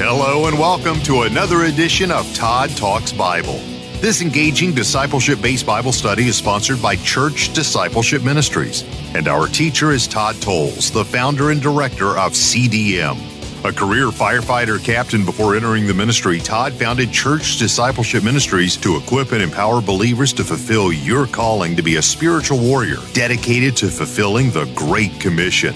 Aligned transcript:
Hello, 0.00 0.46
and 0.46 0.58
welcome 0.58 0.98
to 1.02 1.22
another 1.22 1.64
edition 1.64 2.10
of 2.10 2.34
Todd 2.34 2.70
Talks 2.70 3.12
Bible. 3.12 3.60
This 4.00 4.22
engaging 4.22 4.74
discipleship 4.74 5.42
based 5.42 5.66
Bible 5.66 5.92
study 5.92 6.26
is 6.26 6.36
sponsored 6.36 6.80
by 6.80 6.96
Church 6.96 7.52
Discipleship 7.52 8.22
Ministries, 8.22 8.82
and 9.14 9.28
our 9.28 9.46
teacher 9.46 9.90
is 9.90 10.06
Todd 10.06 10.36
Tolles, 10.36 10.90
the 10.90 11.04
founder 11.04 11.50
and 11.50 11.60
director 11.60 12.16
of 12.16 12.32
CDM. 12.32 13.18
A 13.66 13.72
career 13.72 14.06
firefighter 14.06 14.82
captain 14.82 15.26
before 15.26 15.54
entering 15.54 15.86
the 15.86 15.92
ministry, 15.92 16.38
Todd 16.38 16.72
founded 16.72 17.12
Church 17.12 17.58
Discipleship 17.58 18.24
Ministries 18.24 18.78
to 18.78 18.96
equip 18.96 19.32
and 19.32 19.42
empower 19.42 19.82
believers 19.82 20.32
to 20.32 20.44
fulfill 20.44 20.94
your 20.94 21.26
calling 21.26 21.76
to 21.76 21.82
be 21.82 21.96
a 21.96 22.02
spiritual 22.02 22.58
warrior 22.58 22.96
dedicated 23.12 23.76
to 23.76 23.88
fulfilling 23.88 24.50
the 24.50 24.64
Great 24.74 25.20
Commission. 25.20 25.74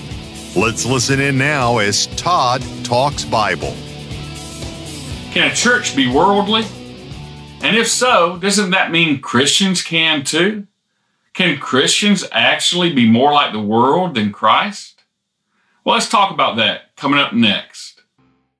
Let's 0.56 0.86
listen 0.86 1.18
in 1.18 1.36
now 1.36 1.78
as 1.78 2.06
Todd 2.14 2.64
talks 2.84 3.24
Bible. 3.24 3.74
Can 5.32 5.50
a 5.50 5.54
church 5.54 5.96
be 5.96 6.06
worldly? 6.06 6.62
And 7.60 7.76
if 7.76 7.88
so, 7.88 8.38
doesn't 8.38 8.70
that 8.70 8.92
mean 8.92 9.20
Christians 9.20 9.82
can 9.82 10.22
too? 10.22 10.68
Can 11.32 11.58
Christians 11.58 12.24
actually 12.30 12.92
be 12.92 13.10
more 13.10 13.32
like 13.32 13.52
the 13.52 13.58
world 13.58 14.14
than 14.14 14.30
Christ? 14.30 15.02
Well, 15.82 15.96
let's 15.96 16.08
talk 16.08 16.30
about 16.30 16.54
that 16.58 16.94
coming 16.94 17.18
up 17.18 17.32
next. 17.32 18.02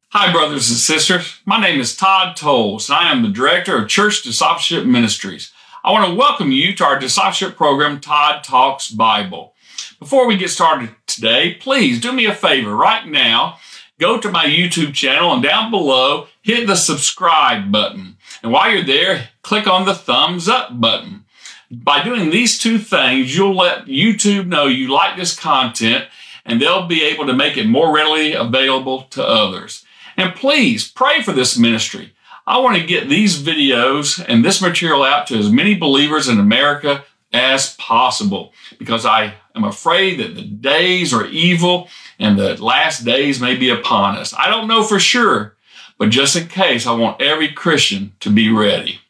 Hi, 0.08 0.32
brothers 0.32 0.68
and 0.70 0.78
sisters. 0.78 1.42
My 1.46 1.60
name 1.60 1.78
is 1.78 1.94
Todd 1.94 2.36
Tolles, 2.36 2.88
and 2.88 2.98
I 2.98 3.12
am 3.12 3.22
the 3.22 3.28
director 3.28 3.76
of 3.78 3.88
Church 3.88 4.24
Discipleship 4.24 4.84
Ministries. 4.84 5.52
I 5.84 5.92
want 5.92 6.08
to 6.10 6.16
welcome 6.16 6.50
you 6.50 6.74
to 6.74 6.84
our 6.84 6.98
discipleship 6.98 7.56
program, 7.56 8.00
Todd 8.00 8.42
Talks 8.42 8.90
Bible. 8.90 9.53
Before 9.98 10.26
we 10.26 10.36
get 10.36 10.50
started 10.50 10.90
today, 11.06 11.54
please 11.54 12.00
do 12.00 12.12
me 12.12 12.26
a 12.26 12.34
favor 12.34 12.74
right 12.74 13.06
now. 13.06 13.58
Go 13.98 14.18
to 14.18 14.30
my 14.30 14.44
YouTube 14.44 14.92
channel 14.92 15.32
and 15.32 15.42
down 15.42 15.70
below, 15.70 16.26
hit 16.42 16.66
the 16.66 16.74
subscribe 16.74 17.70
button. 17.70 18.16
And 18.42 18.52
while 18.52 18.70
you're 18.70 18.84
there, 18.84 19.30
click 19.42 19.66
on 19.66 19.86
the 19.86 19.94
thumbs 19.94 20.48
up 20.48 20.80
button. 20.80 21.24
By 21.70 22.02
doing 22.02 22.30
these 22.30 22.58
two 22.58 22.78
things, 22.78 23.36
you'll 23.36 23.56
let 23.56 23.86
YouTube 23.86 24.46
know 24.46 24.66
you 24.66 24.92
like 24.92 25.16
this 25.16 25.38
content 25.38 26.06
and 26.44 26.60
they'll 26.60 26.86
be 26.86 27.02
able 27.04 27.26
to 27.26 27.32
make 27.32 27.56
it 27.56 27.66
more 27.66 27.94
readily 27.94 28.32
available 28.32 29.02
to 29.10 29.26
others. 29.26 29.84
And 30.16 30.34
please 30.34 30.86
pray 30.86 31.22
for 31.22 31.32
this 31.32 31.58
ministry. 31.58 32.12
I 32.46 32.58
want 32.58 32.76
to 32.76 32.84
get 32.84 33.08
these 33.08 33.42
videos 33.42 34.22
and 34.28 34.44
this 34.44 34.60
material 34.60 35.02
out 35.02 35.26
to 35.28 35.38
as 35.38 35.50
many 35.50 35.74
believers 35.74 36.28
in 36.28 36.38
America 36.38 37.04
as 37.34 37.74
possible 37.74 38.52
because 38.78 39.04
I 39.04 39.34
am 39.54 39.64
afraid 39.64 40.20
that 40.20 40.36
the 40.36 40.42
days 40.42 41.12
are 41.12 41.26
evil 41.26 41.88
and 42.18 42.38
the 42.38 42.62
last 42.62 43.04
days 43.04 43.40
may 43.40 43.56
be 43.56 43.68
upon 43.68 44.16
us. 44.16 44.32
I 44.32 44.48
don't 44.48 44.68
know 44.68 44.84
for 44.84 45.00
sure, 45.00 45.56
but 45.98 46.10
just 46.10 46.36
in 46.36 46.46
case, 46.46 46.86
I 46.86 46.92
want 46.92 47.20
every 47.20 47.52
Christian 47.52 48.14
to 48.20 48.30
be 48.30 48.50
ready. 48.50 49.00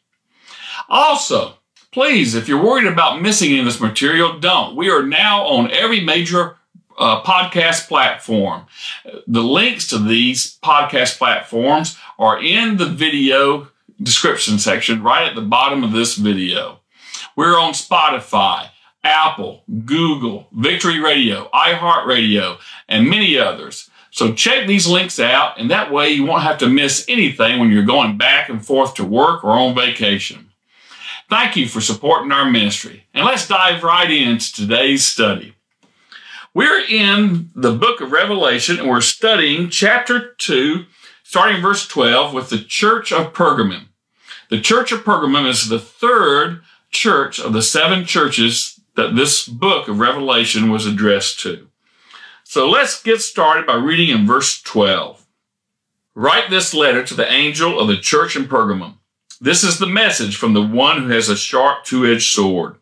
Also, 0.89 1.55
please, 1.91 2.35
if 2.35 2.47
you're 2.47 2.61
worried 2.61 2.87
about 2.87 3.21
missing 3.21 3.51
any 3.51 3.59
of 3.59 3.65
this 3.65 3.79
material, 3.79 4.39
don't. 4.39 4.75
We 4.75 4.89
are 4.89 5.03
now 5.03 5.45
on 5.45 5.71
every 5.71 6.01
major 6.01 6.57
uh, 6.97 7.21
podcast 7.23 7.87
platform. 7.87 8.65
The 9.27 9.43
links 9.43 9.87
to 9.89 9.99
these 9.99 10.57
podcast 10.63 11.17
platforms 11.17 11.97
are 12.17 12.41
in 12.41 12.77
the 12.77 12.85
video 12.85 13.67
description 14.01 14.57
section 14.59 15.03
right 15.03 15.27
at 15.27 15.35
the 15.35 15.41
bottom 15.41 15.83
of 15.83 15.91
this 15.91 16.15
video. 16.15 16.79
We're 17.35 17.59
on 17.59 17.73
Spotify, 17.73 18.69
Apple, 19.03 19.63
Google, 19.85 20.47
Victory 20.53 20.99
Radio, 20.99 21.49
iHeartRadio, 21.53 22.57
and 22.87 23.09
many 23.09 23.37
others. 23.37 23.89
So 24.11 24.33
check 24.33 24.65
these 24.65 24.87
links 24.87 25.19
out, 25.19 25.59
and 25.59 25.69
that 25.69 25.91
way 25.91 26.09
you 26.09 26.25
won't 26.25 26.43
have 26.43 26.57
to 26.59 26.69
miss 26.69 27.05
anything 27.09 27.59
when 27.59 27.69
you're 27.69 27.83
going 27.83 28.17
back 28.17 28.47
and 28.47 28.65
forth 28.65 28.93
to 28.95 29.03
work 29.03 29.43
or 29.43 29.51
on 29.51 29.75
vacation. 29.75 30.51
Thank 31.29 31.55
you 31.55 31.67
for 31.67 31.81
supporting 31.81 32.31
our 32.31 32.49
ministry. 32.49 33.07
And 33.13 33.25
let's 33.25 33.47
dive 33.47 33.83
right 33.83 34.09
into 34.09 34.53
today's 34.53 35.05
study. 35.05 35.55
We're 36.53 36.85
in 36.85 37.51
the 37.53 37.73
book 37.73 37.99
of 37.99 38.13
Revelation 38.13 38.79
and 38.79 38.89
we're 38.89 39.01
studying 39.01 39.69
chapter 39.69 40.33
2, 40.37 40.85
starting 41.23 41.61
verse 41.61 41.85
12, 41.85 42.33
with 42.33 42.49
the 42.49 42.59
church 42.59 43.11
of 43.11 43.33
Pergamum. 43.33 43.87
The 44.49 44.61
church 44.61 44.93
of 44.93 45.03
Pergamum 45.03 45.49
is 45.49 45.67
the 45.67 45.79
third 45.79 46.61
church 46.95 47.39
of 47.39 47.53
the 47.53 47.61
seven 47.61 48.05
churches 48.05 48.79
that 48.95 49.15
this 49.15 49.47
book 49.47 49.87
of 49.87 49.99
Revelation 49.99 50.69
was 50.69 50.85
addressed 50.85 51.39
to. 51.41 51.67
So 52.43 52.69
let's 52.69 53.01
get 53.01 53.21
started 53.21 53.67
by 53.67 53.75
reading 53.75 54.09
in 54.09 54.25
verse 54.25 54.61
12. 54.61 55.25
Write 56.15 56.49
this 56.49 56.73
letter 56.73 57.03
to 57.03 57.13
the 57.13 57.29
angel 57.29 57.79
of 57.79 57.87
the 57.87 57.97
church 57.97 58.35
in 58.35 58.45
Pergamum. 58.45 58.95
This 59.41 59.63
is 59.63 59.79
the 59.79 59.87
message 59.87 60.37
from 60.37 60.53
the 60.53 60.61
one 60.61 61.03
who 61.03 61.09
has 61.09 61.27
a 61.27 61.35
sharp 61.35 61.83
two-edged 61.83 62.33
sword. 62.33 62.77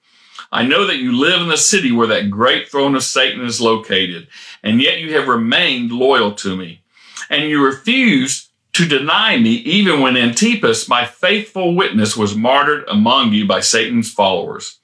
I 0.51 0.63
know 0.63 0.85
that 0.85 0.99
you 0.99 1.17
live 1.17 1.41
in 1.41 1.47
the 1.47 1.57
city 1.57 1.91
where 1.91 2.07
that 2.07 2.29
great 2.29 2.69
throne 2.69 2.93
of 2.93 3.03
Satan 3.03 3.43
is 3.43 3.59
located, 3.59 4.27
and 4.61 4.79
yet 4.79 4.99
you 4.99 5.13
have 5.13 5.27
remained 5.27 5.91
loyal 5.91 6.31
to 6.35 6.55
me. 6.55 6.83
And 7.29 7.49
you 7.49 7.65
refused 7.65 8.49
to 8.73 8.87
deny 8.87 9.37
me 9.37 9.51
even 9.51 10.01
when 10.01 10.17
Antipas, 10.17 10.89
my 10.89 11.05
faithful 11.05 11.75
witness, 11.75 12.17
was 12.17 12.35
martyred 12.35 12.85
among 12.87 13.31
you 13.31 13.47
by 13.47 13.59
Satan's 13.59 14.11
followers. 14.11 14.79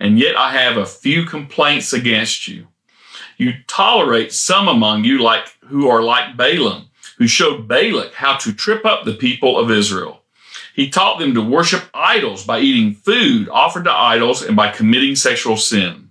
And 0.00 0.18
yet 0.18 0.36
I 0.36 0.52
have 0.52 0.76
a 0.76 0.86
few 0.86 1.24
complaints 1.24 1.92
against 1.92 2.48
you. 2.48 2.66
You 3.36 3.54
tolerate 3.66 4.32
some 4.32 4.68
among 4.68 5.04
you 5.04 5.22
like 5.22 5.46
who 5.66 5.88
are 5.88 6.02
like 6.02 6.36
Balaam, 6.36 6.90
who 7.18 7.26
showed 7.26 7.68
Balak 7.68 8.14
how 8.14 8.36
to 8.38 8.52
trip 8.52 8.84
up 8.84 9.04
the 9.04 9.14
people 9.14 9.58
of 9.58 9.70
Israel. 9.70 10.22
He 10.74 10.88
taught 10.88 11.18
them 11.18 11.34
to 11.34 11.42
worship 11.42 11.84
idols 11.94 12.44
by 12.44 12.60
eating 12.60 12.94
food 12.94 13.48
offered 13.48 13.84
to 13.84 13.92
idols 13.92 14.42
and 14.42 14.56
by 14.56 14.70
committing 14.70 15.16
sexual 15.16 15.56
sin. 15.56 16.09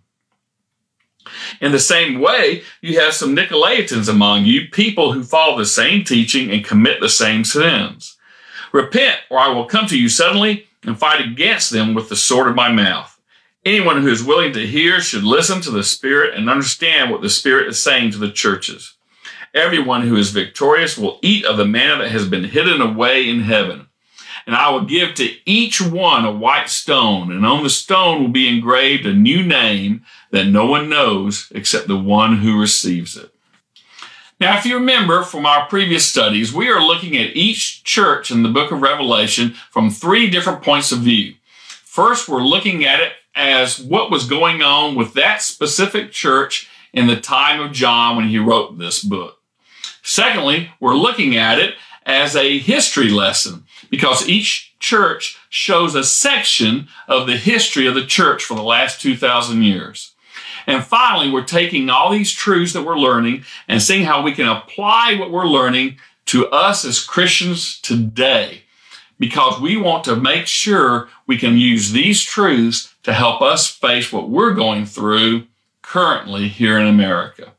In 1.61 1.71
the 1.71 1.79
same 1.79 2.19
way, 2.19 2.63
you 2.81 2.99
have 2.99 3.13
some 3.13 3.35
Nicolaitans 3.35 4.09
among 4.09 4.45
you, 4.45 4.67
people 4.69 5.13
who 5.13 5.23
follow 5.23 5.57
the 5.57 5.65
same 5.65 6.03
teaching 6.03 6.51
and 6.51 6.63
commit 6.63 6.99
the 6.99 7.09
same 7.09 7.43
sins. 7.43 8.17
Repent, 8.71 9.19
or 9.29 9.39
I 9.39 9.49
will 9.49 9.65
come 9.65 9.87
to 9.87 9.99
you 9.99 10.09
suddenly 10.09 10.67
and 10.83 10.97
fight 10.97 11.21
against 11.21 11.71
them 11.71 11.93
with 11.93 12.09
the 12.09 12.15
sword 12.15 12.47
of 12.47 12.55
my 12.55 12.71
mouth. 12.71 13.19
Anyone 13.65 14.01
who 14.01 14.07
is 14.07 14.23
willing 14.23 14.53
to 14.53 14.65
hear 14.65 15.01
should 15.01 15.23
listen 15.23 15.59
to 15.61 15.71
the 15.71 15.83
Spirit 15.83 16.33
and 16.33 16.49
understand 16.49 17.11
what 17.11 17.21
the 17.21 17.29
Spirit 17.29 17.67
is 17.67 17.81
saying 17.81 18.11
to 18.11 18.17
the 18.17 18.31
churches. 18.31 18.95
Everyone 19.53 20.07
who 20.07 20.15
is 20.15 20.29
victorious 20.29 20.97
will 20.97 21.19
eat 21.21 21.43
of 21.43 21.57
the 21.57 21.65
manna 21.65 22.03
that 22.03 22.11
has 22.11 22.27
been 22.27 22.45
hidden 22.45 22.79
away 22.81 23.27
in 23.27 23.41
heaven. 23.41 23.88
And 24.49 24.55
I 24.55 24.71
will 24.71 24.81
give 24.81 25.13
to 25.13 25.29
each 25.45 25.79
one 25.79 26.25
a 26.25 26.31
white 26.31 26.71
stone, 26.71 27.31
and 27.31 27.45
on 27.45 27.61
the 27.61 27.69
stone 27.69 28.19
will 28.19 28.31
be 28.31 28.47
engraved 28.47 29.05
a 29.05 29.13
new 29.13 29.43
name 29.43 30.03
that 30.31 30.47
no 30.47 30.65
one 30.65 30.89
knows 30.89 31.51
except 31.53 31.87
the 31.87 31.95
one 31.95 32.37
who 32.37 32.59
receives 32.59 33.15
it. 33.15 33.31
Now, 34.39 34.57
if 34.57 34.65
you 34.65 34.73
remember 34.73 35.21
from 35.21 35.45
our 35.45 35.67
previous 35.67 36.07
studies, 36.07 36.51
we 36.51 36.67
are 36.67 36.81
looking 36.81 37.15
at 37.15 37.35
each 37.35 37.83
church 37.83 38.31
in 38.31 38.41
the 38.41 38.49
book 38.49 38.71
of 38.71 38.81
Revelation 38.81 39.53
from 39.69 39.91
three 39.91 40.27
different 40.31 40.63
points 40.63 40.91
of 40.91 41.01
view. 41.01 41.35
First, 41.83 42.27
we're 42.27 42.41
looking 42.41 42.83
at 42.83 42.99
it 42.99 43.11
as 43.35 43.79
what 43.79 44.09
was 44.09 44.25
going 44.25 44.63
on 44.63 44.95
with 44.95 45.13
that 45.13 45.43
specific 45.43 46.11
church 46.11 46.67
in 46.91 47.05
the 47.05 47.21
time 47.21 47.61
of 47.61 47.71
John 47.71 48.15
when 48.15 48.29
he 48.29 48.39
wrote 48.39 48.79
this 48.79 49.03
book. 49.03 49.37
Secondly, 50.01 50.71
we're 50.79 50.95
looking 50.95 51.37
at 51.37 51.59
it 51.59 51.75
as 52.03 52.35
a 52.35 52.57
history 52.57 53.09
lesson 53.11 53.65
because 53.89 54.27
each 54.27 54.75
church 54.79 55.37
shows 55.49 55.95
a 55.95 56.03
section 56.03 56.87
of 57.07 57.27
the 57.27 57.37
history 57.37 57.87
of 57.87 57.95
the 57.95 58.05
church 58.05 58.43
for 58.43 58.55
the 58.55 58.63
last 58.63 59.01
2,000 59.01 59.63
years. 59.63 60.13
And 60.67 60.83
finally, 60.83 61.31
we're 61.31 61.43
taking 61.43 61.89
all 61.89 62.11
these 62.11 62.31
truths 62.31 62.73
that 62.73 62.83
we're 62.83 62.97
learning 62.97 63.43
and 63.67 63.81
seeing 63.81 64.05
how 64.05 64.21
we 64.21 64.33
can 64.33 64.47
apply 64.47 65.15
what 65.15 65.31
we're 65.31 65.47
learning 65.47 65.97
to 66.25 66.47
us 66.49 66.85
as 66.85 67.03
Christians 67.03 67.79
today 67.81 68.61
because 69.17 69.59
we 69.59 69.75
want 69.77 70.03
to 70.05 70.15
make 70.15 70.47
sure 70.47 71.09
we 71.27 71.37
can 71.37 71.57
use 71.57 71.91
these 71.91 72.23
truths 72.23 72.93
to 73.03 73.13
help 73.13 73.41
us 73.41 73.69
face 73.69 74.13
what 74.13 74.29
we're 74.29 74.53
going 74.53 74.85
through 74.85 75.45
currently 75.81 76.47
here 76.47 76.77
in 76.77 76.87
America. 76.87 77.53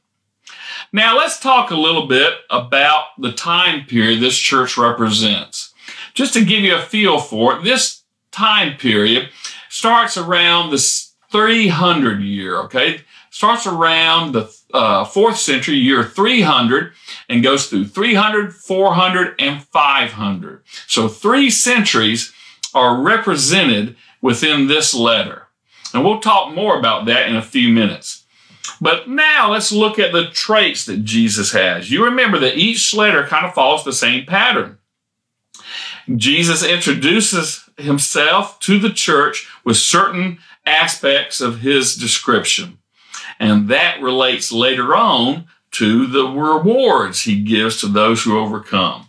Now 0.93 1.16
let's 1.16 1.38
talk 1.38 1.70
a 1.70 1.76
little 1.76 2.06
bit 2.06 2.34
about 2.49 3.06
the 3.19 3.32
time 3.32 3.87
period 3.87 4.20
this 4.20 4.38
church 4.38 4.76
represents. 4.76 5.69
Just 6.14 6.34
to 6.34 6.44
give 6.44 6.62
you 6.62 6.76
a 6.76 6.82
feel 6.82 7.20
for 7.20 7.56
it, 7.56 7.64
this 7.64 8.02
time 8.30 8.76
period 8.76 9.30
starts 9.68 10.16
around 10.16 10.70
the 10.70 10.78
300 11.30 12.20
year, 12.20 12.56
okay? 12.58 13.00
Starts 13.30 13.66
around 13.66 14.32
the 14.32 14.52
uh, 14.74 15.04
fourth 15.04 15.36
century, 15.36 15.76
year 15.76 16.04
300, 16.04 16.92
and 17.28 17.42
goes 17.42 17.66
through 17.66 17.86
300, 17.86 18.54
400, 18.54 19.34
and 19.38 19.62
500. 19.62 20.62
So 20.86 21.08
three 21.08 21.50
centuries 21.50 22.32
are 22.74 23.00
represented 23.00 23.96
within 24.20 24.66
this 24.66 24.94
letter. 24.94 25.46
And 25.94 26.04
we'll 26.04 26.20
talk 26.20 26.54
more 26.54 26.78
about 26.78 27.06
that 27.06 27.28
in 27.28 27.36
a 27.36 27.42
few 27.42 27.68
minutes. 27.72 28.24
But 28.80 29.08
now 29.08 29.50
let's 29.50 29.72
look 29.72 29.98
at 29.98 30.12
the 30.12 30.28
traits 30.30 30.84
that 30.86 31.04
Jesus 31.04 31.52
has. 31.52 31.90
You 31.90 32.04
remember 32.04 32.38
that 32.38 32.56
each 32.56 32.94
letter 32.94 33.26
kind 33.26 33.46
of 33.46 33.54
follows 33.54 33.84
the 33.84 33.92
same 33.92 34.24
pattern. 34.24 34.78
Jesus 36.16 36.64
introduces 36.64 37.68
himself 37.76 38.58
to 38.60 38.78
the 38.78 38.90
church 38.90 39.48
with 39.64 39.76
certain 39.76 40.38
aspects 40.66 41.40
of 41.40 41.60
his 41.60 41.96
description. 41.96 42.78
And 43.38 43.68
that 43.68 44.02
relates 44.02 44.52
later 44.52 44.94
on 44.94 45.46
to 45.72 46.06
the 46.06 46.26
rewards 46.26 47.22
he 47.22 47.42
gives 47.42 47.80
to 47.80 47.86
those 47.86 48.22
who 48.22 48.38
overcome. 48.38 49.08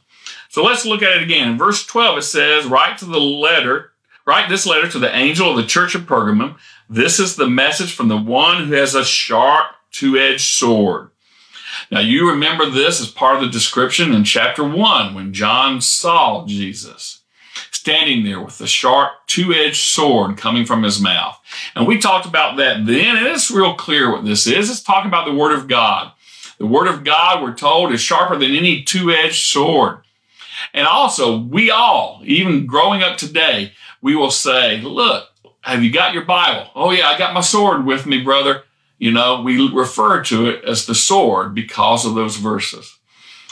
So 0.49 0.63
let's 0.63 0.85
look 0.85 1.01
at 1.01 1.17
it 1.17 1.23
again. 1.23 1.49
In 1.49 1.57
verse 1.57 1.85
12, 1.85 2.17
it 2.19 2.23
says, 2.23 2.65
Write 2.65 2.97
to 2.99 3.05
the 3.05 3.19
letter, 3.19 3.91
write 4.25 4.49
this 4.49 4.65
letter 4.65 4.89
to 4.89 4.99
the 4.99 5.15
angel 5.15 5.49
of 5.49 5.57
the 5.57 5.65
church 5.65 5.95
of 5.95 6.03
Pergamum. 6.03 6.57
This 6.89 7.19
is 7.19 7.35
the 7.35 7.49
message 7.49 7.93
from 7.93 8.09
the 8.09 8.17
one 8.17 8.65
who 8.65 8.73
has 8.73 8.93
a 8.93 9.05
sharp 9.05 9.67
two-edged 9.91 10.41
sword. 10.41 11.09
Now 11.91 11.99
you 11.99 12.29
remember 12.29 12.69
this 12.69 13.01
as 13.01 13.11
part 13.11 13.35
of 13.35 13.41
the 13.41 13.49
description 13.49 14.13
in 14.13 14.23
chapter 14.23 14.63
one 14.63 15.13
when 15.13 15.33
John 15.33 15.81
saw 15.81 16.45
Jesus 16.47 17.19
standing 17.71 18.23
there 18.23 18.39
with 18.39 18.57
the 18.59 18.67
sharp 18.67 19.11
two-edged 19.27 19.83
sword 19.83 20.37
coming 20.37 20.65
from 20.65 20.83
his 20.83 21.01
mouth. 21.01 21.37
And 21.75 21.85
we 21.85 21.99
talked 21.99 22.25
about 22.25 22.55
that 22.57 22.85
then, 22.85 23.17
and 23.17 23.27
it's 23.27 23.51
real 23.51 23.73
clear 23.73 24.09
what 24.11 24.23
this 24.23 24.47
is. 24.47 24.69
It's 24.69 24.81
talking 24.81 25.09
about 25.09 25.25
the 25.25 25.33
word 25.33 25.53
of 25.53 25.67
God. 25.67 26.11
The 26.59 26.65
word 26.65 26.87
of 26.87 27.03
God, 27.03 27.41
we're 27.41 27.55
told, 27.55 27.91
is 27.91 27.99
sharper 27.99 28.37
than 28.37 28.51
any 28.51 28.83
two-edged 28.83 29.43
sword. 29.43 29.99
And 30.73 30.87
also, 30.87 31.39
we 31.39 31.71
all, 31.71 32.21
even 32.23 32.67
growing 32.67 33.01
up 33.01 33.17
today, 33.17 33.73
we 34.01 34.15
will 34.15 34.31
say, 34.31 34.79
look, 34.79 35.27
have 35.61 35.83
you 35.83 35.91
got 35.91 36.13
your 36.13 36.23
Bible? 36.23 36.69
Oh 36.75 36.91
yeah, 36.91 37.09
I 37.09 37.17
got 37.17 37.33
my 37.33 37.41
sword 37.41 37.85
with 37.85 38.05
me, 38.05 38.23
brother. 38.23 38.63
You 39.01 39.11
know, 39.11 39.41
we 39.41 39.67
refer 39.67 40.23
to 40.25 40.47
it 40.47 40.63
as 40.63 40.85
the 40.85 40.93
sword 40.93 41.55
because 41.55 42.05
of 42.05 42.13
those 42.13 42.35
verses. 42.37 42.99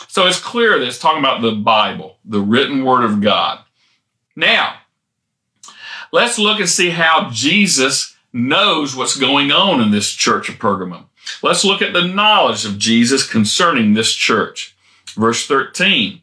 So 0.07 0.27
it's 0.27 0.39
clear 0.39 0.77
that 0.77 0.87
it's 0.87 0.99
talking 0.99 1.17
about 1.17 1.41
the 1.41 1.53
Bible, 1.53 2.17
the 2.23 2.39
written 2.39 2.85
word 2.85 3.03
of 3.03 3.19
God. 3.19 3.57
Now, 4.35 4.75
let's 6.11 6.37
look 6.37 6.59
and 6.59 6.69
see 6.69 6.91
how 6.91 7.31
Jesus 7.31 8.15
knows 8.31 8.95
what's 8.95 9.17
going 9.17 9.51
on 9.51 9.81
in 9.81 9.89
this 9.89 10.11
church 10.11 10.49
of 10.49 10.59
Pergamum. 10.59 11.05
Let's 11.41 11.65
look 11.65 11.81
at 11.81 11.93
the 11.93 12.07
knowledge 12.07 12.63
of 12.63 12.77
Jesus 12.77 13.27
concerning 13.27 13.95
this 13.95 14.13
church. 14.13 14.77
Verse 15.15 15.47
13. 15.47 16.21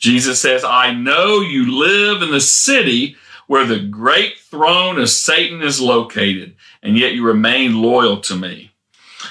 Jesus 0.00 0.38
says, 0.38 0.64
I 0.64 0.92
know 0.92 1.40
you 1.40 1.78
live 1.78 2.20
in 2.20 2.30
the 2.30 2.42
city 2.42 3.16
where 3.46 3.64
the 3.64 3.80
great 3.80 4.38
throne 4.38 4.98
of 4.98 5.08
Satan 5.08 5.62
is 5.62 5.80
located, 5.80 6.56
and 6.82 6.96
yet 6.96 7.12
you 7.12 7.24
remain 7.24 7.82
loyal 7.82 8.20
to 8.22 8.36
me. 8.36 8.72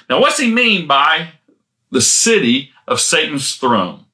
Now, 0.09 0.19
what's 0.19 0.39
he 0.39 0.51
mean 0.51 0.87
by 0.87 1.29
the 1.91 2.01
city 2.01 2.71
of 2.87 2.99
Satan's 2.99 3.55
throne? 3.55 4.05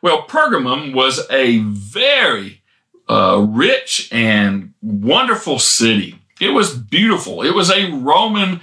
Well, 0.00 0.26
Pergamum 0.26 0.94
was 0.94 1.26
a 1.30 1.58
very 1.58 2.62
uh, 3.08 3.46
rich 3.48 4.08
and 4.12 4.74
wonderful 4.82 5.58
city. 5.58 6.18
It 6.40 6.50
was 6.50 6.76
beautiful. 6.76 7.42
It 7.42 7.54
was 7.54 7.70
a 7.70 7.90
Roman 7.92 8.60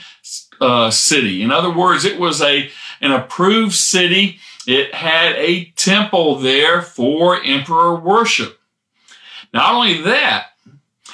uh, 0.59 0.91
city. 0.91 1.41
In 1.41 1.51
other 1.51 1.71
words, 1.71 2.03
it 2.03 2.19
was 2.19 2.41
a 2.41 2.69
an 3.01 3.11
approved 3.11 3.73
city. 3.73 4.39
It 4.67 4.93
had 4.93 5.35
a 5.35 5.65
temple 5.77 6.35
there 6.35 6.81
for 6.81 7.41
emperor 7.41 7.95
worship. 7.95 8.59
Not 9.53 9.73
only 9.73 10.01
that, 10.01 10.47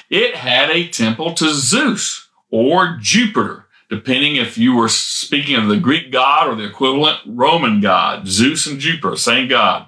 it 0.09 0.35
had 0.35 0.71
a 0.71 0.87
temple 0.87 1.33
to 1.35 1.53
Zeus 1.53 2.24
or 2.55 2.97
Jupiter, 3.01 3.65
depending 3.89 4.37
if 4.37 4.57
you 4.57 4.73
were 4.73 4.87
speaking 4.87 5.57
of 5.57 5.67
the 5.67 5.75
Greek 5.75 6.09
god 6.09 6.47
or 6.47 6.55
the 6.55 6.63
equivalent 6.63 7.19
Roman 7.25 7.81
god, 7.81 8.29
Zeus 8.29 8.65
and 8.65 8.79
Jupiter, 8.79 9.17
same 9.17 9.49
god. 9.49 9.87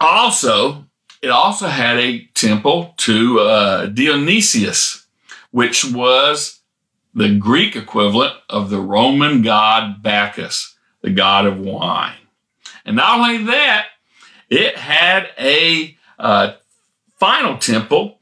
Also, 0.00 0.86
it 1.22 1.28
also 1.28 1.68
had 1.68 1.98
a 1.98 2.24
temple 2.34 2.92
to 2.96 3.38
uh, 3.38 3.86
Dionysius, 3.86 5.06
which 5.52 5.84
was 5.84 6.58
the 7.14 7.32
Greek 7.36 7.76
equivalent 7.76 8.34
of 8.50 8.68
the 8.68 8.80
Roman 8.80 9.42
god 9.42 10.02
Bacchus, 10.02 10.74
the 11.02 11.10
god 11.10 11.46
of 11.46 11.60
wine. 11.60 12.18
And 12.84 12.96
not 12.96 13.20
only 13.20 13.44
that, 13.44 13.86
it 14.50 14.76
had 14.76 15.28
a 15.38 15.96
uh, 16.18 16.54
final 17.20 17.58
temple 17.58 18.18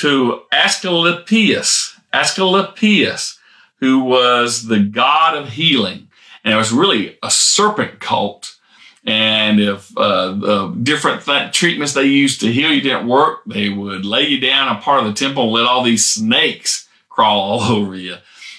to 0.00 0.42
Asclepius, 0.52 1.96
Asclepius, 2.12 3.38
who 3.76 4.00
was 4.00 4.66
the 4.66 4.80
god 4.80 5.36
of 5.36 5.50
healing. 5.50 6.08
And 6.44 6.54
it 6.54 6.56
was 6.56 6.72
really 6.72 7.18
a 7.22 7.30
serpent 7.30 8.00
cult 8.00 8.56
and 9.06 9.60
if 9.60 9.96
uh, 9.96 10.32
the 10.32 10.76
different 10.82 11.24
th- 11.24 11.52
treatments 11.52 11.94
they 11.94 12.04
used 12.04 12.40
to 12.40 12.52
heal 12.52 12.72
you 12.72 12.82
didn't 12.82 13.08
work, 13.08 13.40
they 13.46 13.70
would 13.70 14.04
lay 14.04 14.26
you 14.26 14.38
down 14.38 14.74
in 14.74 14.82
part 14.82 15.00
of 15.00 15.06
the 15.06 15.14
temple 15.14 15.44
and 15.44 15.52
let 15.52 15.66
all 15.66 15.82
these 15.82 16.04
snakes 16.04 16.88
crawl 17.08 17.40
all 17.40 17.60
over 17.76 17.94
you 17.96 18.16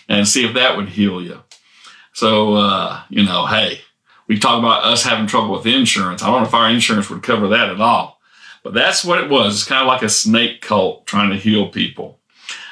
and 0.09 0.27
see 0.27 0.45
if 0.45 0.55
that 0.55 0.75
would 0.77 0.89
heal 0.89 1.21
you. 1.21 1.41
So, 2.13 2.55
uh, 2.55 3.01
you 3.09 3.23
know, 3.23 3.45
hey, 3.45 3.81
we 4.27 4.39
talk 4.39 4.59
about 4.59 4.83
us 4.83 5.03
having 5.03 5.27
trouble 5.27 5.51
with 5.51 5.65
insurance. 5.65 6.23
I 6.23 6.27
don't 6.27 6.41
know 6.41 6.47
if 6.47 6.53
our 6.53 6.69
insurance 6.69 7.09
would 7.09 7.23
cover 7.23 7.49
that 7.49 7.69
at 7.69 7.79
all. 7.79 8.19
But 8.63 8.73
that's 8.73 9.03
what 9.03 9.23
it 9.23 9.29
was. 9.29 9.55
It's 9.55 9.67
kind 9.67 9.81
of 9.81 9.87
like 9.87 10.03
a 10.03 10.09
snake 10.09 10.61
cult 10.61 11.05
trying 11.07 11.31
to 11.31 11.37
heal 11.37 11.69
people. 11.69 12.19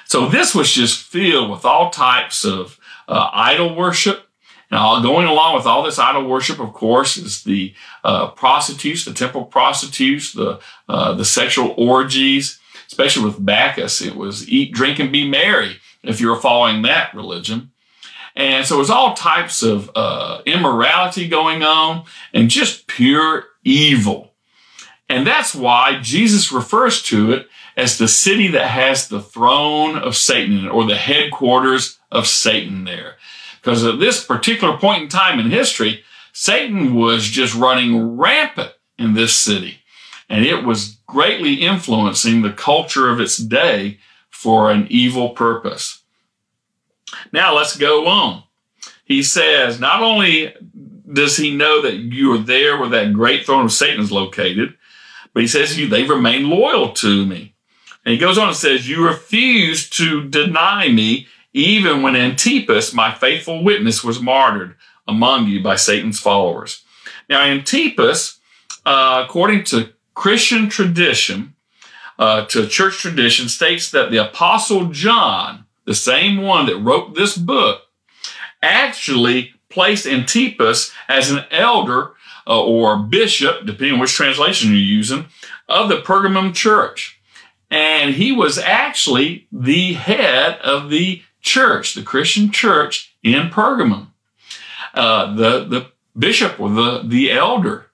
So 0.06 0.28
this 0.28 0.56
was 0.56 0.72
just 0.72 1.02
filled 1.04 1.52
with 1.52 1.66
all 1.66 1.90
types 1.90 2.46
of 2.46 2.80
uh, 3.08 3.30
idol 3.34 3.76
worship 3.76 4.30
now, 4.72 5.02
going 5.02 5.28
along 5.28 5.56
with 5.56 5.66
all 5.66 5.82
this 5.82 5.98
idol 5.98 6.28
worship, 6.28 6.60
of 6.60 6.74
course, 6.74 7.18
is 7.18 7.44
the 7.44 7.74
uh, 8.04 8.30
prostitutes, 8.32 9.04
the 9.04 9.14
temple 9.14 9.46
prostitutes, 9.46 10.34
the 10.34 10.60
uh, 10.88 11.14
the 11.14 11.26
sexual 11.26 11.74
orgies, 11.76 12.60
especially 12.88 13.26
with 13.26 13.44
Bacchus. 13.44 14.02
It 14.02 14.16
was 14.16 14.48
eat, 14.48 14.72
drink, 14.72 15.00
and 15.00 15.12
be 15.12 15.28
merry 15.28 15.78
if 16.04 16.22
you 16.22 16.30
were 16.30 16.40
following 16.40 16.84
that 16.84 17.14
religion. 17.16 17.72
And 18.36 18.66
so 18.66 18.76
it 18.76 18.80
was 18.80 18.92
all 18.92 19.16
types 19.16 19.64
of 19.64 19.90
uh, 19.96 20.42
immorality 20.46 21.28
going 21.28 21.64
on 21.64 22.06
and 22.32 22.50
just 22.50 22.88
pure 22.88 23.46
evil. 23.64 24.29
And 25.10 25.26
that's 25.26 25.56
why 25.56 26.00
Jesus 26.02 26.52
refers 26.52 27.02
to 27.04 27.32
it 27.34 27.48
as 27.76 27.98
the 27.98 28.08
city 28.08 28.48
that 28.50 28.68
has 28.68 29.08
the 29.08 29.22
throne 29.22 29.98
of 29.98 30.16
Satan 30.16 30.68
or 30.68 30.86
the 30.86 30.96
headquarters 30.96 31.98
of 32.12 32.28
Satan 32.28 32.84
there. 32.84 33.16
Because 33.60 33.84
at 33.84 34.00
this 34.00 34.24
particular 34.24 34.78
point 34.78 35.04
in 35.04 35.10
time 35.10 35.40
in 35.40 35.50
history, 35.50 36.04
Satan 36.32 36.94
was 36.94 37.26
just 37.26 37.56
running 37.56 38.18
rampant 38.18 38.72
in 38.98 39.14
this 39.14 39.36
city. 39.36 39.80
And 40.30 40.46
it 40.46 40.64
was 40.64 40.98
greatly 41.08 41.56
influencing 41.56 42.42
the 42.42 42.54
culture 42.54 43.10
of 43.10 43.20
its 43.20 43.38
day 43.38 43.98
for 44.30 44.72
an 44.72 44.86
evil 44.90 45.30
purpose. 45.30 46.04
Now 47.34 47.56
let's 47.56 47.76
go 47.76 48.08
on. 48.08 48.44
He 49.06 49.24
says, 49.24 49.80
not 49.80 50.04
only 50.04 50.54
does 51.12 51.36
he 51.36 51.56
know 51.56 51.82
that 51.82 51.96
you 51.96 52.32
are 52.34 52.38
there 52.38 52.78
where 52.78 52.90
that 52.90 53.14
great 53.14 53.46
throne 53.46 53.66
of 53.66 53.72
Satan 53.72 54.02
is 54.02 54.12
located, 54.12 54.76
but 55.34 55.42
he 55.42 55.48
says 55.48 55.78
you 55.78 55.88
they've 55.88 56.10
remained 56.10 56.48
loyal 56.48 56.92
to 56.94 57.26
me. 57.26 57.56
And 58.06 58.14
he 58.14 58.18
goes 58.18 58.38
on 58.38 58.48
and 58.48 58.58
says, 58.58 58.88
you 58.90 59.06
refuse 59.06 59.90
to 59.92 60.28
deny 60.28 60.90
me 60.90 61.28
even 61.54 62.02
when 62.02 62.16
Antipas, 62.16 62.94
my 62.94 63.14
faithful 63.14 63.64
witness, 63.64 64.04
was 64.04 64.22
martyred 64.22 64.76
among 65.08 65.48
you 65.48 65.62
by 65.62 65.76
Satan's 65.76 66.20
followers. 66.20 66.84
Now, 67.30 67.42
Antipas, 67.42 68.40
uh, 68.86 69.24
according 69.26 69.64
to 69.66 69.94
Christian 70.14 70.70
tradition, 70.70 71.56
uh, 72.18 72.46
to 72.46 72.68
church 72.68 73.00
tradition, 73.00 73.50
states 73.50 73.92
that 73.92 74.12
the 74.12 74.18
Apostle 74.18 74.86
John, 74.88 75.66
the 75.86 75.96
same 75.96 76.42
one 76.42 76.66
that 76.68 76.78
wrote 76.78 77.16
this 77.16 77.38
book, 77.38 77.82
actually 78.62 79.54
placed 79.70 80.06
Antipas 80.06 80.92
as 81.08 81.32
an 81.32 81.46
elder 81.52 82.14
uh, 82.48 82.64
or 82.64 82.98
bishop, 82.98 83.66
depending 83.66 84.00
which 84.00 84.14
translation 84.14 84.70
you're 84.70 84.80
using, 84.80 85.26
of 85.68 85.90
the 85.90 86.02
Pergamum 86.02 86.54
church. 86.54 87.20
And 87.72 88.16
he 88.16 88.32
was 88.32 88.58
actually 88.58 89.48
the 89.52 89.94
head 89.94 90.58
of 90.60 90.90
the 90.90 91.22
church, 91.42 91.94
the 91.94 92.04
Christian 92.04 92.52
church 92.52 93.16
in 93.24 93.50
Pergamum. 93.50 94.08
Uh, 94.94 95.36
the, 95.36 95.66
the 95.66 95.92
bishop 96.18 96.60
or 96.60 96.70
the, 96.70 97.04
the 97.06 97.32
elder. 97.32 97.86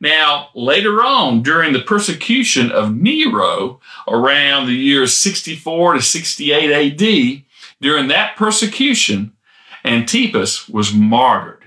Now, 0.00 0.48
later 0.54 1.02
on, 1.02 1.42
during 1.42 1.72
the 1.72 1.80
persecution 1.80 2.72
of 2.72 2.96
Nero 2.96 3.80
around 4.08 4.66
the 4.66 4.74
years 4.74 5.12
64 5.12 5.94
to 5.94 6.02
68 6.02 6.72
AD, 6.72 7.42
during 7.80 8.08
that 8.08 8.36
persecution, 8.36 9.32
Antipas 9.84 10.68
was 10.68 10.92
martyred. 10.92 11.61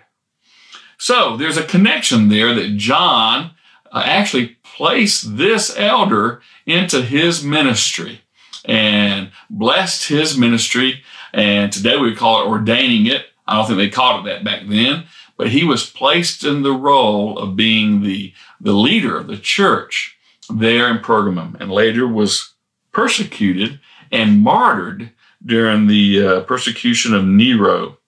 So 1.05 1.37
there's 1.37 1.57
a 1.57 1.63
connection 1.63 2.29
there 2.29 2.55
that 2.55 2.77
John 2.77 3.51
uh, 3.91 4.01
actually 4.03 4.57
placed 4.63 5.37
this 5.37 5.71
elder 5.77 6.41
into 6.65 7.03
his 7.03 7.43
ministry 7.43 8.21
and 8.67 9.29
blessed 9.47 10.07
his 10.07 10.35
ministry 10.35 11.03
And 11.31 11.71
today 11.71 11.97
we 11.97 12.15
call 12.15 12.41
it 12.41 12.49
ordaining 12.49 13.05
it. 13.05 13.27
I 13.45 13.55
don't 13.55 13.67
think 13.67 13.77
they 13.77 13.89
called 13.89 14.25
it 14.25 14.29
that 14.31 14.43
back 14.43 14.67
then, 14.67 15.03
but 15.37 15.49
he 15.49 15.63
was 15.63 15.87
placed 15.87 16.43
in 16.43 16.63
the 16.63 16.73
role 16.73 17.37
of 17.37 17.55
being 17.55 18.01
the, 18.01 18.33
the 18.59 18.73
leader 18.73 19.15
of 19.15 19.27
the 19.27 19.37
church 19.37 20.17
there 20.49 20.89
in 20.89 21.03
Pergamum 21.03 21.55
and 21.61 21.71
later 21.71 22.07
was 22.07 22.55
persecuted 22.91 23.79
and 24.11 24.41
martyred 24.41 25.11
during 25.45 25.85
the 25.85 26.25
uh, 26.25 26.41
persecution 26.45 27.13
of 27.13 27.25
Nero. 27.25 27.99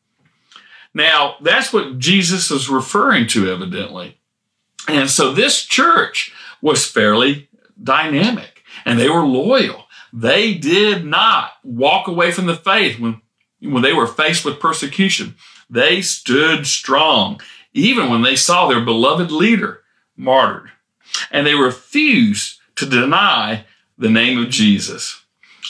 Now, 0.94 1.36
that's 1.42 1.72
what 1.72 2.00
Jesus 2.00 2.50
is 2.52 2.70
referring 2.70 3.28
to, 3.28 3.52
evidently. 3.52 4.18
And 4.88 5.10
so 5.10 5.34
this 5.34 5.66
church 5.66 6.34
was 6.62 6.86
fairly 6.86 7.50
dynamic 7.82 8.64
and 8.86 9.00
they 9.00 9.10
were 9.10 9.26
loyal. 9.26 9.86
They 10.14 10.54
did 10.54 11.06
not 11.06 11.52
walk 11.64 12.08
away 12.08 12.32
from 12.32 12.46
the 12.46 12.56
faith 12.56 13.00
when, 13.00 13.22
when 13.62 13.84
they 13.84 13.94
were 13.94 14.08
faced 14.08 14.46
with 14.46 14.60
persecution. 14.60 15.36
They 15.70 16.02
stood 16.02 16.66
strong, 16.66 17.42
even 17.74 18.10
when 18.10 18.22
they 18.22 18.36
saw 18.36 18.68
their 18.68 18.84
beloved 18.84 19.32
leader 19.32 19.82
martyred. 20.16 20.72
And 21.32 21.46
they 21.46 21.56
refused 21.56 22.60
to 22.76 22.86
deny 22.86 23.66
the 23.98 24.10
name 24.10 24.38
of 24.42 24.50
Jesus. 24.50 25.22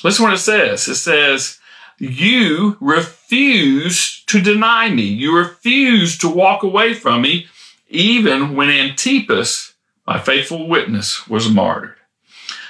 Listen 0.04 0.24
what 0.24 0.34
it 0.34 0.40
says. 0.40 0.88
It 0.88 0.96
says, 0.96 1.57
you 1.98 2.78
refuse 2.80 4.24
to 4.28 4.42
deny 4.42 4.90
me. 4.90 5.04
You 5.04 5.36
refuse 5.36 6.18
to 6.20 6.30
walk 6.30 6.64
away 6.64 6.94
from 6.94 7.22
me, 7.22 7.48
even 7.88 8.56
when 8.56 8.70
Antipas, 8.70 9.74
my 10.06 10.20
faithful 10.20 10.68
witness, 10.68 11.28
was 11.28 11.50
martyred. 11.50 11.96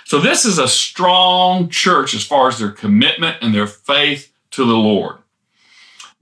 So 0.05 0.19
this 0.19 0.45
is 0.45 0.57
a 0.57 0.69
strong 0.69 1.69
church 1.69 2.13
as 2.13 2.23
far 2.23 2.47
as 2.47 2.59
their 2.59 2.71
commitment 2.71 3.37
and 3.41 3.53
their 3.53 3.67
faith 3.67 4.31
to 4.51 4.65
the 4.65 4.77
Lord. 4.77 5.17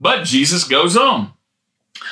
But 0.00 0.24
Jesus 0.24 0.64
goes 0.64 0.96
on. 0.96 1.32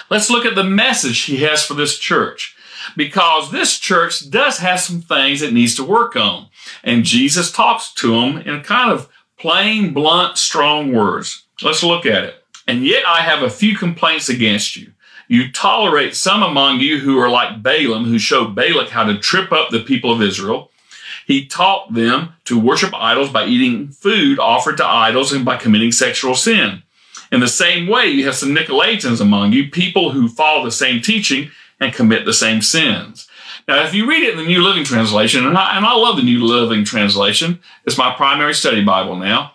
Let's 0.08 0.30
look 0.30 0.44
at 0.44 0.54
the 0.54 0.64
message 0.64 1.22
he 1.22 1.38
has 1.38 1.64
for 1.64 1.74
this 1.74 1.98
church 1.98 2.56
because 2.96 3.50
this 3.50 3.78
church 3.78 4.30
does 4.30 4.58
have 4.58 4.80
some 4.80 5.00
things 5.00 5.42
it 5.42 5.52
needs 5.52 5.74
to 5.76 5.84
work 5.84 6.16
on. 6.16 6.48
And 6.82 7.04
Jesus 7.04 7.50
talks 7.50 7.92
to 7.94 8.20
them 8.20 8.38
in 8.38 8.62
kind 8.62 8.92
of 8.92 9.08
plain, 9.38 9.93
blunt, 9.93 10.38
strong 10.38 10.93
words. 10.93 11.45
Let's 11.62 11.83
look 11.83 12.07
at 12.07 12.25
it. 12.25 12.37
And 12.67 12.87
yet 12.87 13.05
I 13.07 13.21
have 13.21 13.43
a 13.43 13.50
few 13.50 13.76
complaints 13.76 14.29
against 14.29 14.76
you. 14.76 14.93
You 15.29 15.50
tolerate 15.50 16.14
some 16.14 16.43
among 16.43 16.81
you 16.81 16.99
who 16.99 17.19
are 17.19 17.31
like 17.31 17.62
Balaam, 17.62 18.05
who 18.05 18.19
showed 18.19 18.55
Balak 18.55 18.91
how 18.91 19.05
to 19.05 19.19
trip 19.19 19.53
up 19.53 19.71
the 19.71 19.81
people 19.81 20.12
of 20.12 20.23
Israel. 20.23 20.71
He 21.26 21.47
taught 21.47 21.95
them 21.95 22.35
to 22.45 22.59
worship 22.59 22.93
idols 22.95 23.31
by 23.31 23.47
eating 23.47 23.88
food 23.88 24.38
offered 24.38 24.76
to 24.79 24.87
idols 24.87 25.33
and 25.33 25.45
by 25.45 25.57
committing 25.57 25.93
sexual 25.93 26.35
sin. 26.35 26.83
In 27.33 27.41
the 27.41 27.49
same 27.49 27.88
way, 27.88 28.09
you 28.09 28.26
have 28.26 28.35
some 28.35 28.55
Nicolaitans 28.55 29.21
among 29.21 29.53
you, 29.53 29.71
people 29.71 30.11
who 30.11 30.29
follow 30.29 30.64
the 30.64 30.71
same 30.71 31.00
teaching 31.00 31.50
and 31.81 31.95
commit 31.95 32.26
the 32.26 32.35
same 32.35 32.61
sins. 32.61 33.29
Now, 33.66 33.85
if 33.85 33.94
you 33.94 34.09
read 34.09 34.23
it 34.23 34.33
in 34.33 34.37
the 34.38 34.44
New 34.44 34.62
Living 34.62 34.85
Translation, 34.85 35.47
and 35.47 35.56
I, 35.56 35.76
and 35.76 35.87
I 35.87 35.94
love 35.94 36.16
the 36.16 36.23
New 36.23 36.44
Living 36.44 36.85
Translation, 36.85 37.61
it's 37.87 37.99
my 37.99 38.14
primary 38.14 38.54
study 38.54 38.85
Bible 38.85 39.16
now, 39.16 39.52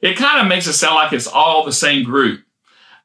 it 0.00 0.16
kind 0.16 0.40
of 0.40 0.46
makes 0.46 0.66
it 0.66 0.72
sound 0.72 0.94
like 0.94 1.12
it's 1.12 1.26
all 1.26 1.64
the 1.64 1.72
same 1.72 2.04
group. 2.04 2.42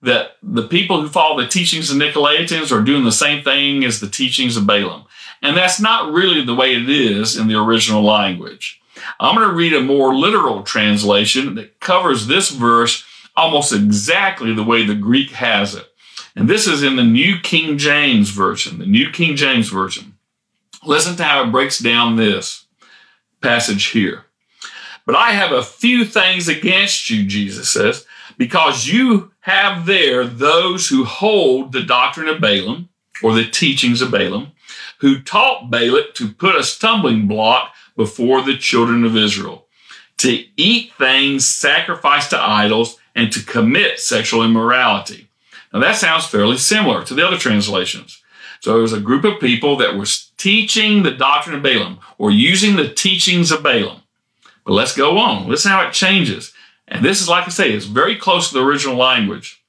That 0.01 0.37
the 0.41 0.67
people 0.67 1.01
who 1.01 1.09
follow 1.09 1.41
the 1.41 1.47
teachings 1.47 1.89
of 1.89 1.97
Nicolaitans 1.97 2.71
are 2.71 2.83
doing 2.83 3.03
the 3.03 3.11
same 3.11 3.43
thing 3.43 3.83
as 3.83 3.99
the 3.99 4.09
teachings 4.09 4.55
of 4.55 4.67
Balaam. 4.67 5.05
And 5.41 5.57
that's 5.57 5.79
not 5.79 6.13
really 6.13 6.43
the 6.43 6.55
way 6.55 6.75
it 6.75 6.89
is 6.89 7.37
in 7.37 7.47
the 7.47 7.59
original 7.59 8.03
language. 8.03 8.81
I'm 9.19 9.35
going 9.35 9.47
to 9.47 9.53
read 9.53 9.73
a 9.73 9.81
more 9.81 10.15
literal 10.15 10.63
translation 10.63 11.55
that 11.55 11.79
covers 11.79 12.27
this 12.27 12.49
verse 12.49 13.03
almost 13.35 13.73
exactly 13.73 14.53
the 14.53 14.63
way 14.63 14.85
the 14.85 14.95
Greek 14.95 15.31
has 15.31 15.75
it. 15.75 15.85
And 16.35 16.49
this 16.49 16.67
is 16.67 16.83
in 16.83 16.95
the 16.95 17.03
New 17.03 17.39
King 17.39 17.77
James 17.77 18.29
Version, 18.29 18.79
the 18.79 18.85
New 18.85 19.11
King 19.11 19.35
James 19.35 19.69
Version. 19.69 20.14
Listen 20.85 21.15
to 21.17 21.23
how 21.23 21.43
it 21.43 21.51
breaks 21.51 21.79
down 21.79 22.15
this 22.15 22.65
passage 23.41 23.87
here. 23.87 24.25
But 25.05 25.15
I 25.15 25.31
have 25.31 25.51
a 25.51 25.63
few 25.63 26.05
things 26.05 26.47
against 26.47 27.09
you, 27.09 27.25
Jesus 27.25 27.69
says, 27.69 28.05
because 28.37 28.87
you 28.87 29.31
have 29.41 29.85
there 29.85 30.25
those 30.25 30.89
who 30.89 31.05
hold 31.05 31.71
the 31.71 31.83
doctrine 31.83 32.27
of 32.27 32.41
Balaam 32.41 32.89
or 33.21 33.33
the 33.33 33.45
teachings 33.45 34.01
of 34.01 34.11
Balaam, 34.11 34.51
who 34.99 35.21
taught 35.21 35.69
Balak 35.69 36.13
to 36.15 36.33
put 36.33 36.55
a 36.55 36.63
stumbling 36.63 37.27
block 37.27 37.73
before 37.95 38.41
the 38.41 38.57
children 38.57 39.05
of 39.05 39.15
Israel, 39.15 39.67
to 40.17 40.43
eat 40.57 40.93
things 40.97 41.45
sacrificed 41.45 42.31
to 42.31 42.41
idols 42.41 42.97
and 43.13 43.31
to 43.31 43.43
commit 43.43 43.99
sexual 43.99 44.43
immorality. 44.43 45.29
Now 45.71 45.79
that 45.81 45.95
sounds 45.95 46.25
fairly 46.25 46.57
similar 46.57 47.03
to 47.03 47.13
the 47.13 47.25
other 47.25 47.37
translations. 47.37 48.21
So 48.59 48.77
it 48.77 48.81
was 48.81 48.93
a 48.93 48.99
group 48.99 49.23
of 49.23 49.39
people 49.39 49.77
that 49.77 49.95
was 49.95 50.31
teaching 50.37 51.03
the 51.03 51.11
doctrine 51.11 51.55
of 51.55 51.63
Balaam 51.63 51.99
or 52.17 52.31
using 52.31 52.75
the 52.75 52.89
teachings 52.89 53.51
of 53.51 53.63
Balaam. 53.63 54.01
But 54.65 54.73
let's 54.73 54.95
go 54.95 55.17
on. 55.17 55.47
Listen 55.47 55.71
how 55.71 55.87
it 55.87 55.93
changes. 55.93 56.53
And 56.87 57.03
this 57.03 57.21
is, 57.21 57.29
like 57.29 57.45
I 57.45 57.49
say, 57.49 57.71
it's 57.71 57.85
very 57.85 58.15
close 58.15 58.49
to 58.49 58.55
the 58.55 58.65
original 58.65 58.95
language. 58.95 59.63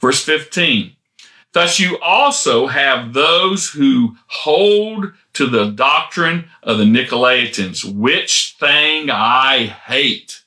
Verse 0.00 0.22
15. 0.24 0.96
Thus 1.52 1.78
you 1.78 1.98
also 1.98 2.66
have 2.66 3.12
those 3.12 3.70
who 3.70 4.16
hold 4.26 5.12
to 5.34 5.46
the 5.46 5.70
doctrine 5.70 6.46
of 6.62 6.78
the 6.78 6.84
Nicolaitans, 6.84 7.84
which 7.84 8.56
thing 8.58 9.10
I 9.10 9.66
hate. 9.66 10.42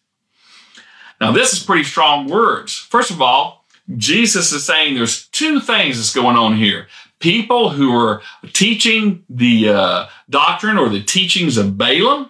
Now, 1.21 1.31
this 1.31 1.53
is 1.53 1.63
pretty 1.63 1.83
strong 1.83 2.27
words. 2.27 2.75
First 2.75 3.11
of 3.11 3.21
all, 3.21 3.65
Jesus 3.95 4.51
is 4.51 4.65
saying 4.65 4.95
there's 4.95 5.27
two 5.27 5.59
things 5.59 5.97
that's 5.97 6.13
going 6.13 6.35
on 6.35 6.57
here. 6.57 6.87
People 7.25 7.71
who 7.71 7.91
are 7.91 8.21
teaching 8.53 9.23
the 9.27 9.69
uh, 9.69 10.07
doctrine 10.29 10.77
or 10.77 10.89
the 10.89 11.01
teachings 11.01 11.57
of 11.57 11.75
Balaam, 11.75 12.29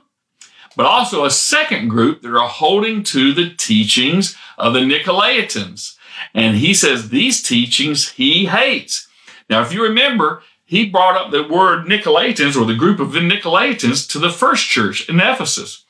but 0.78 0.86
also 0.86 1.26
a 1.26 1.30
second 1.30 1.90
group 1.90 2.22
that 2.22 2.34
are 2.34 2.48
holding 2.48 3.04
to 3.04 3.34
the 3.34 3.50
teachings 3.50 4.38
of 4.58 4.74
the 4.74 4.80
Nicolaitans. 4.80 5.98
And 6.34 6.56
he 6.56 6.74
says 6.74 7.10
these 7.10 7.44
teachings 7.44 8.12
he 8.12 8.46
hates. 8.46 9.10
Now, 9.50 9.62
if 9.64 9.74
you 9.74 9.84
remember, 9.84 10.42
he 10.64 10.90
brought 10.90 11.18
up 11.18 11.30
the 11.30 11.44
word 11.44 11.88
Nicolaitans 11.88 12.56
or 12.56 12.64
the 12.64 12.74
group 12.74 13.02
of 13.02 13.12
the 13.12 13.20
Nicolaitans 13.20 14.10
to 14.12 14.18
the 14.18 14.30
first 14.30 14.66
church 14.70 15.10
in 15.10 15.20
Ephesus. 15.20 15.84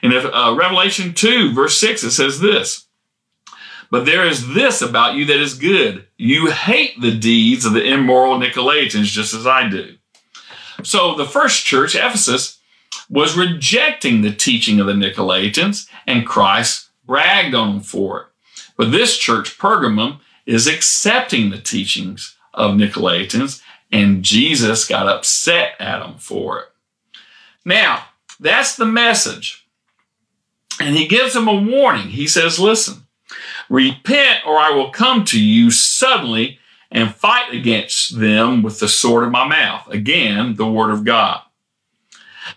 In 0.00 0.12
uh, 0.12 0.54
Revelation 0.56 1.12
2, 1.12 1.52
verse 1.52 1.76
6, 1.78 2.04
it 2.04 2.12
says 2.12 2.38
this 2.38 2.83
But 3.94 4.06
there 4.06 4.26
is 4.26 4.54
this 4.54 4.82
about 4.82 5.14
you 5.14 5.24
that 5.26 5.38
is 5.38 5.54
good. 5.54 6.08
You 6.16 6.50
hate 6.50 7.00
the 7.00 7.16
deeds 7.16 7.64
of 7.64 7.74
the 7.74 7.84
immoral 7.84 8.40
Nicolaitans, 8.40 9.04
just 9.04 9.32
as 9.32 9.46
I 9.46 9.68
do. 9.68 9.94
So 10.82 11.14
the 11.14 11.24
first 11.24 11.64
church, 11.64 11.94
Ephesus, 11.94 12.58
was 13.08 13.38
rejecting 13.38 14.20
the 14.22 14.34
teaching 14.34 14.80
of 14.80 14.88
the 14.88 14.94
Nicolaitans, 14.94 15.88
and 16.08 16.26
Christ 16.26 16.88
bragged 17.06 17.54
on 17.54 17.74
them 17.74 17.80
for 17.82 18.20
it. 18.20 18.26
But 18.76 18.90
this 18.90 19.16
church, 19.16 19.56
Pergamum, 19.58 20.18
is 20.44 20.66
accepting 20.66 21.50
the 21.50 21.60
teachings 21.60 22.36
of 22.52 22.72
Nicolaitans, 22.72 23.62
and 23.92 24.24
Jesus 24.24 24.88
got 24.88 25.06
upset 25.06 25.74
at 25.78 26.00
them 26.00 26.18
for 26.18 26.58
it. 26.58 26.66
Now, 27.64 28.06
that's 28.40 28.74
the 28.74 28.86
message. 28.86 29.68
And 30.80 30.96
he 30.96 31.06
gives 31.06 31.34
them 31.34 31.46
a 31.46 31.54
warning. 31.54 32.08
He 32.08 32.26
says, 32.26 32.58
Listen, 32.58 33.03
repent, 33.74 34.46
or 34.46 34.56
I 34.56 34.70
will 34.70 34.90
come 34.90 35.24
to 35.26 35.40
you 35.40 35.70
suddenly 35.70 36.58
and 36.90 37.14
fight 37.14 37.52
against 37.52 38.20
them 38.20 38.62
with 38.62 38.78
the 38.78 38.88
sword 38.88 39.24
of 39.24 39.32
my 39.32 39.46
mouth. 39.46 39.88
Again, 39.88 40.54
the 40.54 40.70
word 40.70 40.90
of 40.90 41.04
God. 41.04 41.40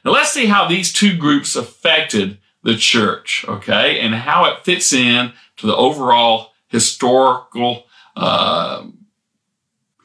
Now 0.05 0.11
let's 0.11 0.31
see 0.31 0.45
how 0.45 0.67
these 0.67 0.93
two 0.93 1.17
groups 1.17 1.55
affected 1.55 2.37
the 2.63 2.75
church, 2.75 3.45
okay, 3.47 3.99
and 3.99 4.13
how 4.13 4.45
it 4.45 4.63
fits 4.63 4.93
in 4.93 5.33
to 5.57 5.65
the 5.65 5.75
overall 5.75 6.51
historical 6.67 7.85
uh, 8.15 8.85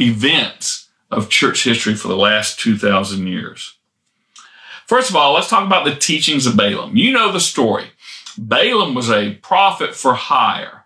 events 0.00 0.88
of 1.10 1.28
church 1.28 1.64
history 1.64 1.94
for 1.94 2.08
the 2.08 2.16
last 2.16 2.58
2,000 2.58 3.26
years. 3.26 3.76
First 4.86 5.10
of 5.10 5.16
all, 5.16 5.34
let's 5.34 5.48
talk 5.48 5.66
about 5.66 5.84
the 5.84 5.94
teachings 5.94 6.46
of 6.46 6.56
Balaam. 6.56 6.96
You 6.96 7.12
know 7.12 7.32
the 7.32 7.40
story. 7.40 7.86
Balaam 8.38 8.94
was 8.94 9.10
a 9.10 9.34
prophet 9.36 9.94
for 9.94 10.14
hire, 10.14 10.81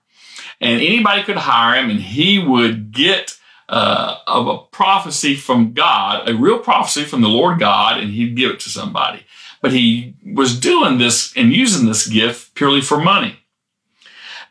and 0.60 0.80
anybody 0.80 1.22
could 1.22 1.36
hire 1.36 1.80
him, 1.80 1.90
and 1.90 2.00
he 2.00 2.38
would 2.38 2.92
get 2.92 3.38
uh, 3.68 4.18
of 4.26 4.46
a 4.46 4.58
prophecy 4.58 5.34
from 5.34 5.72
God, 5.72 6.28
a 6.28 6.34
real 6.34 6.58
prophecy 6.58 7.04
from 7.04 7.20
the 7.20 7.28
Lord 7.28 7.58
God, 7.58 7.98
and 8.00 8.12
he'd 8.12 8.36
give 8.36 8.50
it 8.50 8.60
to 8.60 8.70
somebody. 8.70 9.24
But 9.60 9.72
he 9.72 10.14
was 10.24 10.58
doing 10.58 10.98
this 10.98 11.36
and 11.36 11.52
using 11.52 11.86
this 11.86 12.06
gift 12.06 12.54
purely 12.54 12.80
for 12.80 12.98
money. 13.00 13.38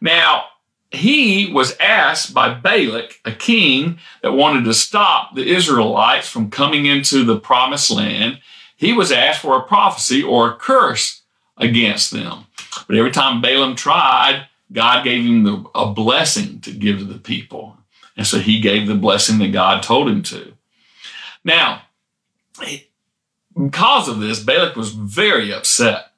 Now, 0.01 0.45
he 0.91 1.51
was 1.51 1.75
asked 1.79 2.33
by 2.33 2.53
Balak, 2.53 3.19
a 3.25 3.31
king 3.31 3.99
that 4.21 4.33
wanted 4.33 4.65
to 4.65 4.73
stop 4.73 5.35
the 5.35 5.47
Israelites 5.47 6.27
from 6.27 6.51
coming 6.51 6.85
into 6.85 7.23
the 7.23 7.39
promised 7.39 7.91
land. 7.91 8.39
He 8.75 8.93
was 8.93 9.11
asked 9.11 9.41
for 9.41 9.57
a 9.57 9.63
prophecy 9.63 10.21
or 10.21 10.49
a 10.49 10.55
curse 10.55 11.21
against 11.57 12.11
them. 12.11 12.45
But 12.87 12.97
every 12.97 13.11
time 13.11 13.41
Balaam 13.41 13.75
tried, 13.75 14.47
God 14.75 15.03
gave 15.03 15.25
him 15.25 15.43
the, 15.43 15.63
a 15.73 15.91
blessing 15.91 16.59
to 16.61 16.71
give 16.71 16.99
to 16.99 17.05
the 17.05 17.17
people. 17.17 17.77
And 18.17 18.27
so 18.27 18.39
he 18.39 18.59
gave 18.59 18.87
the 18.87 18.95
blessing 18.95 19.39
that 19.39 19.51
God 19.51 19.81
told 19.81 20.07
him 20.07 20.21
to. 20.23 20.53
Now, 21.43 21.83
because 23.55 24.07
of 24.07 24.19
this, 24.19 24.39
Balak 24.39 24.75
was 24.75 24.91
very 24.91 25.53
upset. 25.53 26.11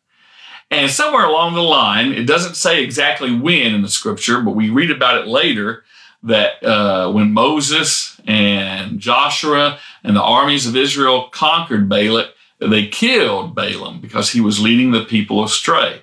And 0.69 0.91
somewhere 0.91 1.25
along 1.25 1.53
the 1.53 1.61
line, 1.61 2.11
it 2.11 2.27
doesn't 2.27 2.55
say 2.55 2.83
exactly 2.83 3.33
when 3.33 3.73
in 3.73 3.81
the 3.81 3.89
scripture, 3.89 4.41
but 4.41 4.55
we 4.55 4.69
read 4.69 4.91
about 4.91 5.17
it 5.17 5.27
later 5.27 5.83
that 6.23 6.63
uh, 6.63 7.11
when 7.11 7.31
Moses 7.31 8.19
and 8.27 8.99
Joshua 8.99 9.79
and 10.03 10.15
the 10.15 10.21
armies 10.21 10.67
of 10.67 10.75
Israel 10.75 11.29
conquered 11.29 11.87
Balak, 11.87 12.33
they 12.59 12.87
killed 12.87 13.55
Balaam 13.55 14.01
because 14.01 14.31
he 14.31 14.41
was 14.41 14.59
leading 14.59 14.91
the 14.91 15.05
people 15.05 15.43
astray. 15.43 16.01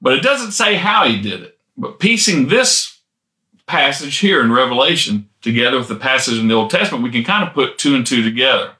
But 0.00 0.14
it 0.14 0.22
doesn't 0.22 0.52
say 0.52 0.74
how 0.74 1.06
he 1.06 1.20
did 1.20 1.42
it. 1.42 1.57
But 1.78 2.00
piecing 2.00 2.48
this 2.48 2.98
passage 3.66 4.18
here 4.18 4.42
in 4.42 4.52
Revelation 4.52 5.28
together 5.40 5.78
with 5.78 5.88
the 5.88 5.96
passage 5.96 6.38
in 6.38 6.48
the 6.48 6.54
Old 6.54 6.70
Testament, 6.70 7.04
we 7.04 7.10
can 7.12 7.22
kind 7.22 7.46
of 7.46 7.54
put 7.54 7.78
two 7.78 7.94
and 7.94 8.04
two 8.04 8.22
together. 8.22 8.72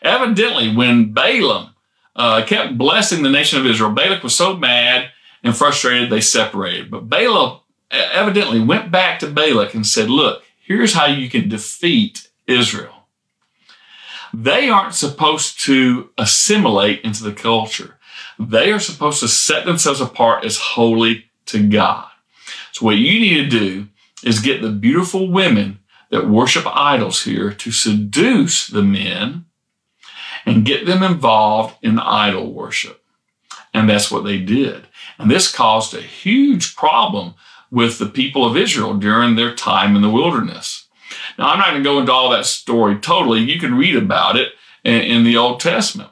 Evidently, 0.00 0.74
when 0.74 1.12
Balaam 1.12 1.74
uh, 2.16 2.42
kept 2.46 2.78
blessing 2.78 3.22
the 3.22 3.30
nation 3.30 3.60
of 3.60 3.66
Israel, 3.66 3.90
Balak 3.90 4.22
was 4.22 4.34
so 4.34 4.56
mad 4.56 5.10
and 5.42 5.54
frustrated 5.54 6.08
they 6.08 6.22
separated. 6.22 6.90
But 6.90 7.10
Balaam 7.10 7.60
evidently 7.90 8.60
went 8.60 8.90
back 8.90 9.18
to 9.18 9.30
Balak 9.30 9.74
and 9.74 9.86
said, 9.86 10.08
Look, 10.08 10.42
here's 10.60 10.94
how 10.94 11.06
you 11.06 11.28
can 11.28 11.50
defeat 11.50 12.28
Israel. 12.46 13.08
They 14.32 14.68
aren't 14.68 14.94
supposed 14.94 15.60
to 15.64 16.10
assimilate 16.18 17.02
into 17.02 17.22
the 17.22 17.32
culture. 17.32 17.98
They 18.38 18.72
are 18.72 18.80
supposed 18.80 19.20
to 19.20 19.28
set 19.28 19.64
themselves 19.64 20.00
apart 20.00 20.44
as 20.44 20.58
holy 20.58 21.26
to 21.46 21.68
God. 21.68 22.08
So 22.74 22.86
what 22.86 22.96
you 22.96 23.20
need 23.20 23.50
to 23.50 23.58
do 23.58 23.88
is 24.24 24.40
get 24.40 24.60
the 24.60 24.70
beautiful 24.70 25.30
women 25.30 25.78
that 26.10 26.28
worship 26.28 26.64
idols 26.66 27.22
here 27.22 27.52
to 27.52 27.70
seduce 27.70 28.66
the 28.66 28.82
men 28.82 29.44
and 30.44 30.64
get 30.64 30.84
them 30.84 31.04
involved 31.04 31.76
in 31.82 32.00
idol 32.00 32.52
worship. 32.52 33.00
And 33.72 33.88
that's 33.88 34.10
what 34.10 34.24
they 34.24 34.38
did. 34.38 34.88
And 35.18 35.30
this 35.30 35.50
caused 35.50 35.94
a 35.94 36.00
huge 36.00 36.74
problem 36.74 37.34
with 37.70 37.98
the 37.98 38.06
people 38.06 38.44
of 38.44 38.56
Israel 38.56 38.94
during 38.94 39.36
their 39.36 39.54
time 39.54 39.94
in 39.94 40.02
the 40.02 40.10
wilderness. 40.10 40.88
Now, 41.38 41.50
I'm 41.50 41.58
not 41.58 41.70
going 41.70 41.82
to 41.84 41.88
go 41.88 42.00
into 42.00 42.12
all 42.12 42.30
that 42.30 42.46
story 42.46 42.96
totally. 42.98 43.40
You 43.40 43.60
can 43.60 43.76
read 43.76 43.94
about 43.94 44.36
it 44.36 44.52
in, 44.82 45.22
the 45.22 45.36
Old 45.36 45.60
Testament. 45.60 46.10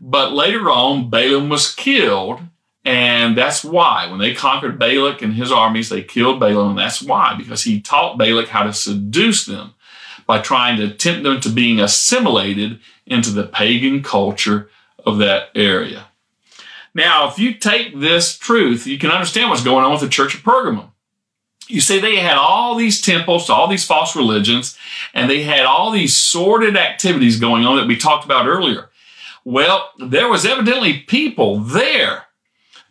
But 0.00 0.32
later 0.32 0.70
on, 0.70 1.10
Balaam 1.10 1.50
was 1.50 1.74
killed. 1.74 2.40
And 2.84 3.36
that's 3.36 3.64
why 3.64 4.08
when 4.10 4.18
they 4.18 4.34
conquered 4.34 4.78
Balak 4.78 5.22
and 5.22 5.34
his 5.34 5.50
armies, 5.50 5.88
they 5.88 6.02
killed 6.02 6.38
Balaam. 6.38 6.70
And 6.70 6.78
that's 6.78 7.02
why, 7.02 7.34
because 7.36 7.62
he 7.62 7.80
taught 7.80 8.18
Balak 8.18 8.48
how 8.48 8.64
to 8.64 8.72
seduce 8.72 9.46
them 9.46 9.74
by 10.26 10.40
trying 10.40 10.78
to 10.78 10.92
tempt 10.92 11.22
them 11.22 11.40
to 11.40 11.48
being 11.48 11.80
assimilated 11.80 12.80
into 13.06 13.30
the 13.30 13.44
pagan 13.44 14.02
culture 14.02 14.68
of 15.04 15.18
that 15.18 15.48
area. 15.54 16.06
Now, 16.94 17.28
if 17.28 17.38
you 17.38 17.54
take 17.54 17.98
this 17.98 18.38
truth, 18.38 18.86
you 18.86 18.98
can 18.98 19.10
understand 19.10 19.50
what's 19.50 19.64
going 19.64 19.84
on 19.84 19.92
with 19.92 20.00
the 20.00 20.08
church 20.08 20.34
of 20.34 20.42
Pergamum. 20.42 20.90
You 21.66 21.80
see, 21.80 21.98
they 21.98 22.16
had 22.16 22.36
all 22.36 22.76
these 22.76 23.00
temples 23.00 23.46
to 23.46 23.54
all 23.54 23.66
these 23.66 23.86
false 23.86 24.14
religions, 24.14 24.78
and 25.12 25.28
they 25.28 25.42
had 25.42 25.64
all 25.64 25.90
these 25.90 26.14
sordid 26.14 26.76
activities 26.76 27.40
going 27.40 27.64
on 27.64 27.76
that 27.76 27.88
we 27.88 27.96
talked 27.96 28.24
about 28.24 28.46
earlier. 28.46 28.90
Well, 29.44 29.90
there 29.98 30.28
was 30.28 30.46
evidently 30.46 31.00
people 31.00 31.58
there 31.58 32.23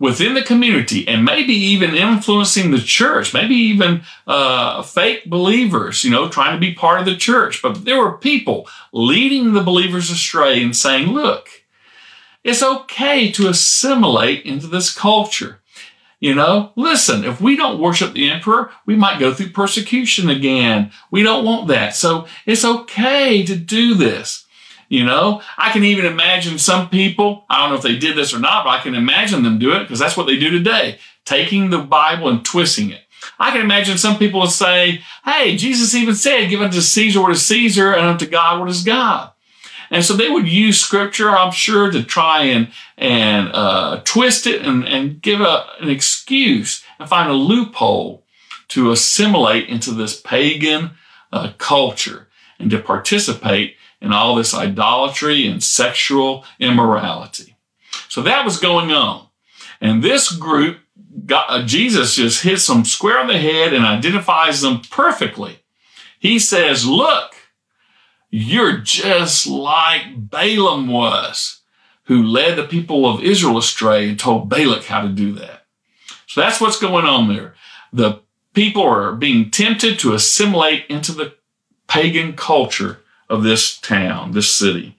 within 0.03 0.33
the 0.33 0.43
community 0.43 1.07
and 1.07 1.23
maybe 1.23 1.53
even 1.53 1.95
influencing 1.95 2.71
the 2.71 2.77
church, 2.77 3.33
maybe 3.33 3.55
even 3.55 4.01
uh, 4.27 4.81
fake 4.81 5.23
believers, 5.29 6.03
you 6.03 6.11
know, 6.11 6.27
trying 6.27 6.53
to 6.53 6.59
be 6.59 6.73
part 6.73 6.99
of 6.99 7.05
the 7.05 7.15
church. 7.15 7.61
But 7.61 7.85
there 7.85 7.97
were 7.97 8.17
people 8.17 8.67
leading 8.91 9.53
the 9.53 9.63
believers 9.63 10.09
astray 10.09 10.61
and 10.61 10.75
saying, 10.75 11.07
look, 11.07 11.47
it's 12.43 12.61
okay 12.61 13.31
to 13.31 13.47
assimilate 13.47 14.45
into 14.45 14.67
this 14.67 14.93
culture. 14.93 15.61
You 16.19 16.35
know, 16.35 16.73
listen, 16.75 17.23
if 17.23 17.39
we 17.39 17.55
don't 17.55 17.79
worship 17.79 18.11
the 18.11 18.29
emperor, 18.29 18.71
we 18.85 18.97
might 18.97 19.21
go 19.21 19.33
through 19.33 19.51
persecution 19.51 20.29
again. 20.29 20.91
We 21.11 21.23
don't 21.23 21.45
want 21.45 21.69
that. 21.69 21.95
So 21.95 22.27
it's 22.45 22.65
okay 22.65 23.45
to 23.45 23.55
do 23.55 23.93
this. 23.93 24.42
You 24.93 25.03
know, 25.03 25.41
I 25.57 25.71
can 25.71 25.83
even 25.83 26.05
imagine 26.05 26.59
some 26.59 26.87
people, 26.87 27.45
I 27.49 27.59
don't 27.59 27.71
know 27.71 27.77
if 27.77 27.81
they 27.81 27.97
did 27.97 28.15
this 28.15 28.31
or 28.31 28.37
not, 28.37 28.63
but 28.63 28.69
I 28.69 28.79
can 28.79 28.93
imagine 28.93 29.41
them 29.41 29.57
do 29.57 29.73
it 29.73 29.79
because 29.79 29.97
that's 29.97 30.15
what 30.15 30.27
they 30.27 30.37
do 30.37 30.51
today, 30.51 30.99
taking 31.25 31.71
the 31.71 31.79
Bible 31.79 32.29
and 32.29 32.45
twisting 32.45 32.91
it. 32.91 33.01
I 33.39 33.49
can 33.49 33.61
imagine 33.61 33.97
some 33.97 34.19
people 34.19 34.45
say, 34.45 35.01
Hey, 35.25 35.57
Jesus 35.57 35.95
even 35.95 36.13
said, 36.13 36.47
give 36.51 36.61
unto 36.61 36.79
Caesar 36.79 37.21
what 37.21 37.31
is 37.31 37.43
Caesar 37.43 37.91
and 37.91 38.05
unto 38.05 38.27
God 38.27 38.59
what 38.59 38.69
is 38.69 38.83
God. 38.83 39.31
And 39.89 40.05
so 40.05 40.13
they 40.13 40.29
would 40.29 40.47
use 40.47 40.79
scripture, 40.79 41.31
I'm 41.31 41.51
sure, 41.51 41.89
to 41.89 42.03
try 42.03 42.43
and, 42.43 42.67
and 42.95 43.49
uh, 43.51 44.01
twist 44.03 44.45
it 44.45 44.61
and, 44.61 44.87
and 44.87 45.19
give 45.19 45.41
a, 45.41 45.65
an 45.81 45.89
excuse 45.89 46.83
and 46.99 47.09
find 47.09 47.31
a 47.31 47.33
loophole 47.33 48.25
to 48.67 48.91
assimilate 48.91 49.69
into 49.69 49.89
this 49.89 50.21
pagan 50.21 50.91
uh, 51.31 51.53
culture 51.57 52.27
and 52.59 52.69
to 52.69 52.77
participate 52.77 53.75
in 54.03 54.11
all 54.11 54.35
this 54.35 54.53
idolatry 54.53 55.47
and 55.47 55.63
sexual 55.63 56.45
immorality. 56.59 57.55
So 58.09 58.21
that 58.21 58.43
was 58.43 58.59
going 58.59 58.91
on. 58.91 59.27
And 59.79 60.03
this 60.03 60.31
group, 60.31 60.79
got, 61.25 61.49
uh, 61.49 61.65
Jesus 61.65 62.15
just 62.15 62.43
hits 62.43 62.67
them 62.67 62.83
square 62.83 63.19
on 63.19 63.27
the 63.27 63.37
head 63.37 63.73
and 63.73 63.85
identifies 63.85 64.61
them 64.61 64.81
perfectly. 64.91 65.59
He 66.19 66.37
says, 66.37 66.85
look, 66.85 67.33
you're 68.29 68.77
just 68.77 69.47
like 69.47 70.29
Balaam 70.29 70.87
was, 70.87 71.61
who 72.05 72.21
led 72.21 72.57
the 72.57 72.67
people 72.67 73.05
of 73.05 73.23
Israel 73.23 73.57
astray 73.57 74.09
and 74.09 74.19
told 74.19 74.49
Balak 74.49 74.83
how 74.85 75.01
to 75.01 75.09
do 75.09 75.31
that. 75.33 75.65
So 76.27 76.41
that's 76.41 76.59
what's 76.59 76.79
going 76.79 77.05
on 77.05 77.33
there. 77.33 77.55
The 77.93 78.21
people 78.53 78.83
are 78.83 79.13
being 79.13 79.49
tempted 79.49 79.97
to 79.99 80.13
assimilate 80.13 80.87
into 80.87 81.13
the 81.13 81.35
pagan 81.87 82.33
culture 82.33 83.02
of 83.33 83.41
this 83.41 83.79
town, 83.79 84.31
this 84.31 84.53
city. 84.53 84.95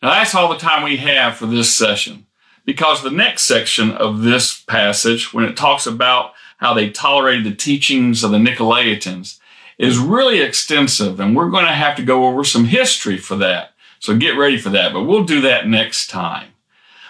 Now 0.00 0.10
that's 0.10 0.34
all 0.34 0.48
the 0.48 0.58
time 0.58 0.84
we 0.84 0.98
have 0.98 1.36
for 1.36 1.46
this 1.46 1.74
session 1.74 2.26
because 2.64 3.02
the 3.02 3.10
next 3.10 3.42
section 3.42 3.90
of 3.90 4.22
this 4.22 4.60
passage, 4.60 5.34
when 5.34 5.44
it 5.44 5.56
talks 5.56 5.88
about 5.88 6.34
how 6.58 6.72
they 6.72 6.88
tolerated 6.88 7.44
the 7.44 7.54
teachings 7.54 8.22
of 8.22 8.30
the 8.30 8.38
Nicolaitans, 8.38 9.40
is 9.76 9.98
really 9.98 10.40
extensive, 10.40 11.18
and 11.18 11.34
we're 11.34 11.50
going 11.50 11.66
to 11.66 11.72
have 11.72 11.96
to 11.96 12.02
go 12.02 12.26
over 12.26 12.44
some 12.44 12.66
history 12.66 13.18
for 13.18 13.34
that. 13.36 13.72
So 13.98 14.16
get 14.16 14.38
ready 14.38 14.56
for 14.56 14.70
that, 14.70 14.92
but 14.92 15.02
we'll 15.02 15.24
do 15.24 15.40
that 15.40 15.66
next 15.66 16.08
time. 16.08 16.50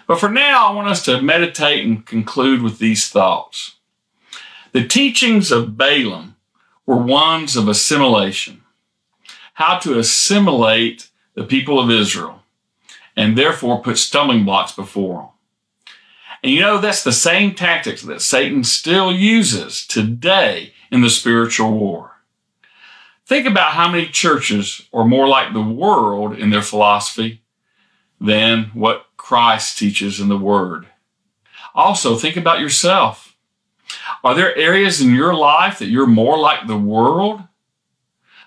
But 0.07 0.19
for 0.19 0.31
now, 0.31 0.69
I 0.69 0.73
want 0.75 0.89
us 0.89 1.05
to 1.05 1.21
meditate 1.21 1.85
and 1.85 2.07
conclude 2.07 2.63
with 2.63 2.79
these 2.79 3.09
thoughts. 3.09 3.77
The 4.73 4.87
teachings 4.87 5.53
of 5.53 5.77
Balaam 5.77 6.37
were 6.87 6.97
ones 6.97 7.55
of 7.55 7.69
assimilation, 7.69 8.63
how 9.57 9.79
to 9.79 9.99
assimilate 9.99 11.09
the 11.35 11.43
people 11.43 11.81
of 11.81 11.91
Israel, 11.91 12.43
and 13.17 13.39
therefore 13.39 13.81
put 13.81 13.97
stumbling 13.97 14.45
blocks 14.45 14.73
before 14.73 15.23
them. 15.23 15.29
And 16.43 16.53
you 16.53 16.61
know, 16.61 16.79
that's 16.79 17.03
the 17.03 17.11
same 17.11 17.55
tactics 17.55 18.03
that 18.03 18.21
Satan 18.21 18.65
still 18.65 19.11
uses 19.11 19.87
today 19.87 20.75
in 20.91 21.01
the 21.01 21.09
spiritual 21.09 21.73
war. 21.73 22.21
Think 23.25 23.47
about 23.47 23.73
how 23.73 23.91
many 23.91 24.09
churches 24.09 24.83
are 24.93 25.07
more 25.07 25.27
like 25.27 25.55
the 25.55 25.63
world 25.63 26.39
in 26.39 26.51
their 26.51 26.61
philosophy 26.61 27.41
than 28.21 28.65
what 28.75 29.07
Christ 29.17 29.79
teaches 29.79 30.21
in 30.21 30.29
the 30.29 30.37
Word. 30.37 30.87
Also, 31.75 32.17
think 32.17 32.37
about 32.37 32.61
yourself. 32.61 33.35
Are 34.23 34.35
there 34.35 34.55
areas 34.55 35.01
in 35.01 35.15
your 35.15 35.33
life 35.33 35.79
that 35.79 35.89
you're 35.89 36.07
more 36.07 36.39
like 36.39 36.67
the 36.67 36.77
world 36.77 37.41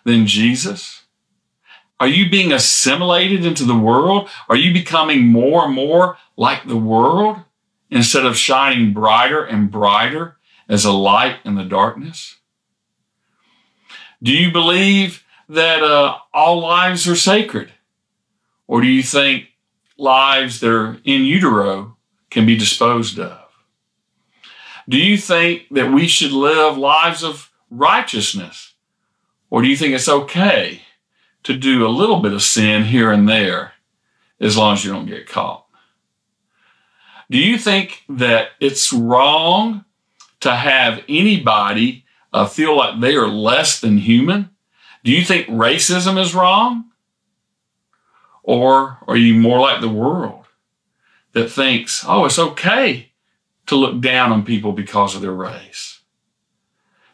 than 0.03 0.27
Jesus? 0.27 0.98
Are 1.99 2.07
you 2.07 2.29
being 2.29 2.53
assimilated 2.53 3.45
into 3.45 3.65
the 3.65 3.77
world? 3.77 4.29
Are 4.47 4.55
you 4.55 4.71
becoming 4.71 5.27
more 5.27 5.65
and 5.65 5.73
more 5.73 6.17
like 6.37 6.65
the 6.65 6.77
world 6.77 7.37
instead 7.89 8.25
of 8.25 8.37
shining 8.37 8.93
brighter 8.93 9.43
and 9.43 9.69
brighter 9.69 10.37
as 10.69 10.85
a 10.85 10.93
light 10.93 11.37
in 11.43 11.55
the 11.55 11.65
darkness? 11.65 12.37
Do 14.23 14.31
you 14.31 14.51
believe 14.51 15.25
that 15.49 15.83
uh, 15.83 16.17
all 16.33 16.59
lives 16.59 17.07
are 17.07 17.15
sacred? 17.15 17.73
Or 18.67 18.81
do 18.81 18.87
you 18.87 19.03
think 19.03 19.47
lives 19.97 20.61
that 20.61 20.71
are 20.71 20.99
in 21.03 21.23
utero 21.23 21.97
can 22.29 22.45
be 22.45 22.57
disposed 22.57 23.19
of? 23.19 23.39
Do 24.87 24.97
you 24.97 25.17
think 25.17 25.63
that 25.71 25.91
we 25.91 26.07
should 26.07 26.31
live 26.31 26.77
lives 26.77 27.23
of 27.23 27.51
righteousness? 27.69 28.73
Or 29.49 29.61
do 29.61 29.67
you 29.67 29.75
think 29.75 29.93
it's 29.93 30.07
okay 30.07 30.83
to 31.43 31.55
do 31.55 31.85
a 31.85 31.89
little 31.89 32.19
bit 32.19 32.33
of 32.33 32.41
sin 32.41 32.85
here 32.85 33.11
and 33.11 33.27
there 33.27 33.73
as 34.39 34.57
long 34.57 34.73
as 34.73 34.83
you 34.83 34.91
don't 34.91 35.05
get 35.05 35.27
caught? 35.27 35.65
Do 37.29 37.37
you 37.37 37.57
think 37.57 38.03
that 38.09 38.49
it's 38.59 38.91
wrong 38.91 39.85
to 40.39 40.55
have 40.55 41.03
anybody 41.07 42.05
uh, 42.33 42.45
feel 42.47 42.75
like 42.75 42.99
they 42.99 43.15
are 43.15 43.27
less 43.27 43.79
than 43.79 43.97
human? 43.97 44.49
Do 45.03 45.11
you 45.11 45.23
think 45.23 45.47
racism 45.47 46.19
is 46.19 46.33
wrong? 46.33 46.85
Or 48.43 48.97
are 49.07 49.17
you 49.17 49.35
more 49.35 49.59
like 49.59 49.81
the 49.81 49.89
world 49.89 50.45
that 51.33 51.51
thinks, 51.51 52.03
oh, 52.07 52.25
it's 52.25 52.39
okay 52.39 53.11
to 53.67 53.75
look 53.75 54.01
down 54.01 54.31
on 54.31 54.43
people 54.43 54.71
because 54.71 55.15
of 55.15 55.21
their 55.21 55.31
race? 55.31 55.99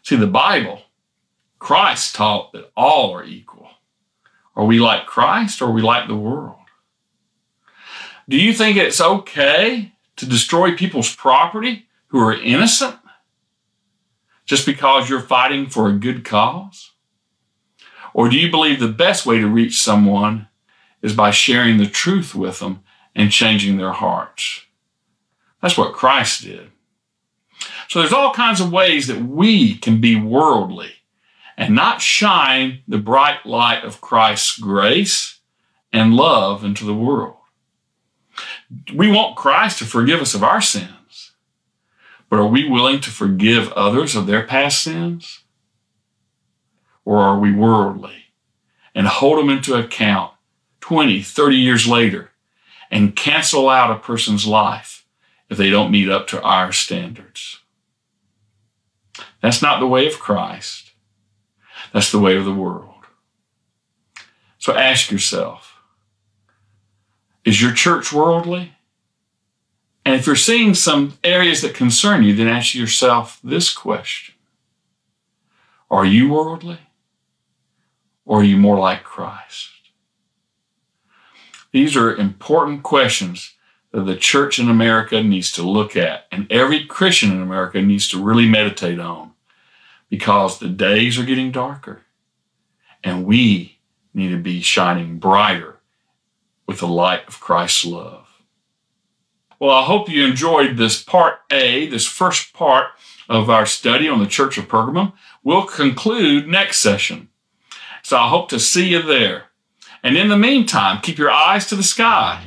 See, 0.01 0.15
the 0.15 0.27
Bible, 0.27 0.83
Christ 1.59 2.15
taught 2.15 2.53
that 2.53 2.71
all 2.77 3.13
are 3.13 3.23
equal. 3.23 3.64
Are 4.55 4.65
we 4.65 4.79
like 4.79 5.05
Christ 5.05 5.61
or 5.61 5.65
are 5.65 5.71
we 5.71 5.81
like 5.81 6.07
the 6.07 6.15
world? 6.15 6.55
Do 8.27 8.37
you 8.37 8.53
think 8.53 8.77
it's 8.77 9.01
okay 9.01 9.91
to 10.15 10.25
destroy 10.25 10.75
people's 10.75 11.13
property 11.15 11.87
who 12.07 12.19
are 12.19 12.33
innocent 12.33 12.95
just 14.45 14.65
because 14.65 15.09
you're 15.09 15.19
fighting 15.19 15.67
for 15.67 15.89
a 15.89 15.97
good 15.97 16.23
cause? 16.23 16.91
Or 18.13 18.29
do 18.29 18.37
you 18.37 18.49
believe 18.49 18.79
the 18.79 18.87
best 18.87 19.25
way 19.25 19.39
to 19.39 19.47
reach 19.47 19.81
someone 19.81 20.47
is 21.01 21.13
by 21.13 21.31
sharing 21.31 21.77
the 21.77 21.87
truth 21.87 22.33
with 22.33 22.59
them 22.59 22.81
and 23.13 23.31
changing 23.31 23.77
their 23.77 23.91
hearts? 23.91 24.61
That's 25.61 25.77
what 25.77 25.93
Christ 25.93 26.43
did. 26.43 26.71
So 27.89 27.99
there's 27.99 28.13
all 28.13 28.33
kinds 28.33 28.61
of 28.61 28.71
ways 28.71 29.07
that 29.07 29.21
we 29.21 29.75
can 29.77 29.99
be 29.99 30.15
worldly 30.15 30.94
and 31.57 31.73
not 31.73 32.01
shine 32.01 32.79
the 32.87 32.97
bright 32.97 33.45
light 33.45 33.83
of 33.83 34.01
Christ's 34.01 34.57
grace 34.57 35.39
and 35.91 36.15
love 36.15 36.63
into 36.63 36.83
the 36.83 36.93
world. 36.93 37.37
We 38.93 39.09
want 39.09 39.37
Christ 39.37 39.79
to 39.79 39.85
forgive 39.85 40.21
us 40.21 40.33
of 40.33 40.43
our 40.43 40.61
sins, 40.61 41.31
but 42.29 42.39
are 42.39 42.47
we 42.47 42.67
willing 42.67 42.99
to 43.01 43.09
forgive 43.09 43.71
others 43.73 44.15
of 44.15 44.27
their 44.27 44.43
past 44.43 44.81
sins? 44.81 45.41
Or 47.05 47.19
are 47.19 47.39
we 47.39 47.51
worldly 47.51 48.25
and 48.93 49.07
hold 49.07 49.37
them 49.37 49.49
into 49.49 49.75
account 49.75 50.33
20, 50.81 51.21
30 51.21 51.55
years 51.55 51.87
later 51.87 52.31
and 52.91 53.15
cancel 53.15 53.69
out 53.69 53.91
a 53.91 53.99
person's 53.99 54.47
life 54.47 55.05
if 55.49 55.57
they 55.57 55.69
don't 55.69 55.91
meet 55.91 56.09
up 56.09 56.27
to 56.27 56.41
our 56.41 56.71
standards? 56.71 57.61
That's 59.41 59.61
not 59.61 59.79
the 59.79 59.87
way 59.87 60.07
of 60.07 60.19
Christ. 60.19 60.84
That's 61.93 62.11
the 62.11 62.19
way 62.19 62.35
of 62.35 62.45
the 62.45 62.53
world. 62.53 62.89
So 64.57 64.75
ask 64.75 65.11
yourself, 65.11 65.77
is 67.43 67.61
your 67.61 67.71
church 67.71 68.11
worldly? 68.11 68.73
And 70.03 70.15
if 70.15 70.25
you're 70.25 70.35
seeing 70.35 70.73
some 70.73 71.17
areas 71.23 71.61
that 71.61 71.75
concern 71.75 72.23
you, 72.23 72.35
then 72.35 72.47
ask 72.47 72.73
yourself 72.73 73.39
this 73.43 73.71
question 73.71 74.35
Are 75.89 76.05
you 76.05 76.31
worldly? 76.31 76.79
Or 78.25 78.39
are 78.39 78.43
you 78.43 78.57
more 78.57 78.79
like 78.79 79.03
Christ? 79.03 79.69
These 81.71 81.95
are 81.95 82.15
important 82.15 82.81
questions 82.81 83.53
that 83.91 84.01
the 84.01 84.15
church 84.15 84.57
in 84.57 84.67
America 84.67 85.21
needs 85.21 85.51
to 85.51 85.61
look 85.61 85.95
at, 85.95 86.25
and 86.31 86.51
every 86.51 86.85
Christian 86.85 87.31
in 87.31 87.41
America 87.41 87.81
needs 87.81 88.09
to 88.09 88.23
really 88.23 88.47
meditate 88.47 88.99
on 88.99 89.34
because 90.15 90.59
the 90.59 90.69
days 90.69 91.19
are 91.19 91.25
getting 91.25 91.51
darker, 91.51 92.01
and 93.03 93.25
we 93.25 93.79
need 94.13 94.29
to 94.29 94.37
be 94.37 94.61
shining 94.61 95.17
brighter 95.17 95.75
with 96.65 96.79
the 96.79 96.87
light 96.87 97.27
of 97.27 97.41
Christ's 97.41 97.83
love. 97.83 98.25
Well, 99.59 99.75
I 99.75 99.83
hope 99.83 100.09
you 100.09 100.25
enjoyed 100.25 100.77
this 100.77 101.03
part 101.03 101.39
A, 101.51 101.87
this 101.87 102.07
first 102.07 102.53
part 102.53 102.91
of 103.27 103.49
our 103.49 103.65
study 103.65 104.07
on 104.07 104.19
the 104.19 104.25
Church 104.25 104.57
of 104.57 104.69
Pergamum. 104.69 105.11
We'll 105.43 105.65
conclude 105.65 106.47
next 106.47 106.79
session. 106.79 107.27
So 108.01 108.15
I 108.15 108.29
hope 108.29 108.47
to 108.49 108.59
see 108.59 108.87
you 108.87 109.01
there. 109.01 109.45
And 110.01 110.15
in 110.15 110.29
the 110.29 110.37
meantime, 110.37 111.01
keep 111.01 111.17
your 111.17 111.31
eyes 111.31 111.67
to 111.67 111.75
the 111.75 111.83
sky 111.83 112.41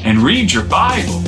and 0.00 0.18
read 0.18 0.52
your 0.52 0.64
Bible. 0.64 1.22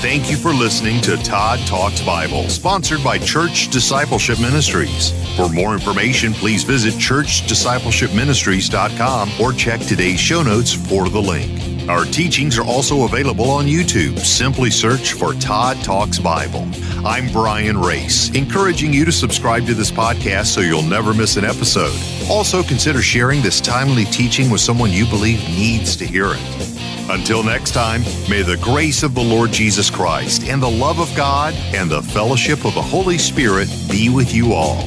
Thank 0.00 0.30
you 0.30 0.36
for 0.36 0.52
listening 0.52 1.00
to 1.02 1.16
Todd 1.16 1.58
Talks 1.66 2.00
Bible, 2.02 2.48
sponsored 2.48 3.02
by 3.02 3.18
Church 3.18 3.68
Discipleship 3.68 4.40
Ministries. 4.40 5.10
For 5.36 5.48
more 5.48 5.74
information, 5.74 6.32
please 6.32 6.62
visit 6.62 6.94
churchdiscipleshipministries.com 6.94 9.30
or 9.40 9.52
check 9.52 9.80
today's 9.80 10.20
show 10.20 10.44
notes 10.44 10.72
for 10.72 11.08
the 11.08 11.20
link. 11.20 11.88
Our 11.88 12.04
teachings 12.04 12.56
are 12.58 12.64
also 12.64 13.06
available 13.06 13.50
on 13.50 13.66
YouTube. 13.66 14.20
Simply 14.20 14.70
search 14.70 15.14
for 15.14 15.34
Todd 15.34 15.82
Talks 15.82 16.20
Bible. 16.20 16.68
I'm 17.04 17.28
Brian 17.32 17.76
Race, 17.76 18.30
encouraging 18.36 18.92
you 18.92 19.04
to 19.04 19.10
subscribe 19.10 19.66
to 19.66 19.74
this 19.74 19.90
podcast 19.90 20.46
so 20.46 20.60
you'll 20.60 20.82
never 20.82 21.12
miss 21.12 21.36
an 21.36 21.44
episode. 21.44 21.98
Also, 22.30 22.62
consider 22.62 23.02
sharing 23.02 23.42
this 23.42 23.60
timely 23.60 24.04
teaching 24.04 24.48
with 24.48 24.60
someone 24.60 24.92
you 24.92 25.06
believe 25.06 25.40
needs 25.48 25.96
to 25.96 26.06
hear 26.06 26.34
it. 26.34 26.77
Until 27.10 27.42
next 27.42 27.72
time, 27.72 28.02
may 28.28 28.42
the 28.42 28.58
grace 28.60 29.02
of 29.02 29.14
the 29.14 29.22
Lord 29.22 29.50
Jesus 29.50 29.88
Christ 29.88 30.44
and 30.44 30.62
the 30.62 30.70
love 30.70 30.98
of 30.98 31.14
God 31.16 31.54
and 31.74 31.90
the 31.90 32.02
fellowship 32.02 32.66
of 32.66 32.74
the 32.74 32.82
Holy 32.82 33.16
Spirit 33.16 33.68
be 33.90 34.10
with 34.10 34.34
you 34.34 34.52
all. 34.52 34.82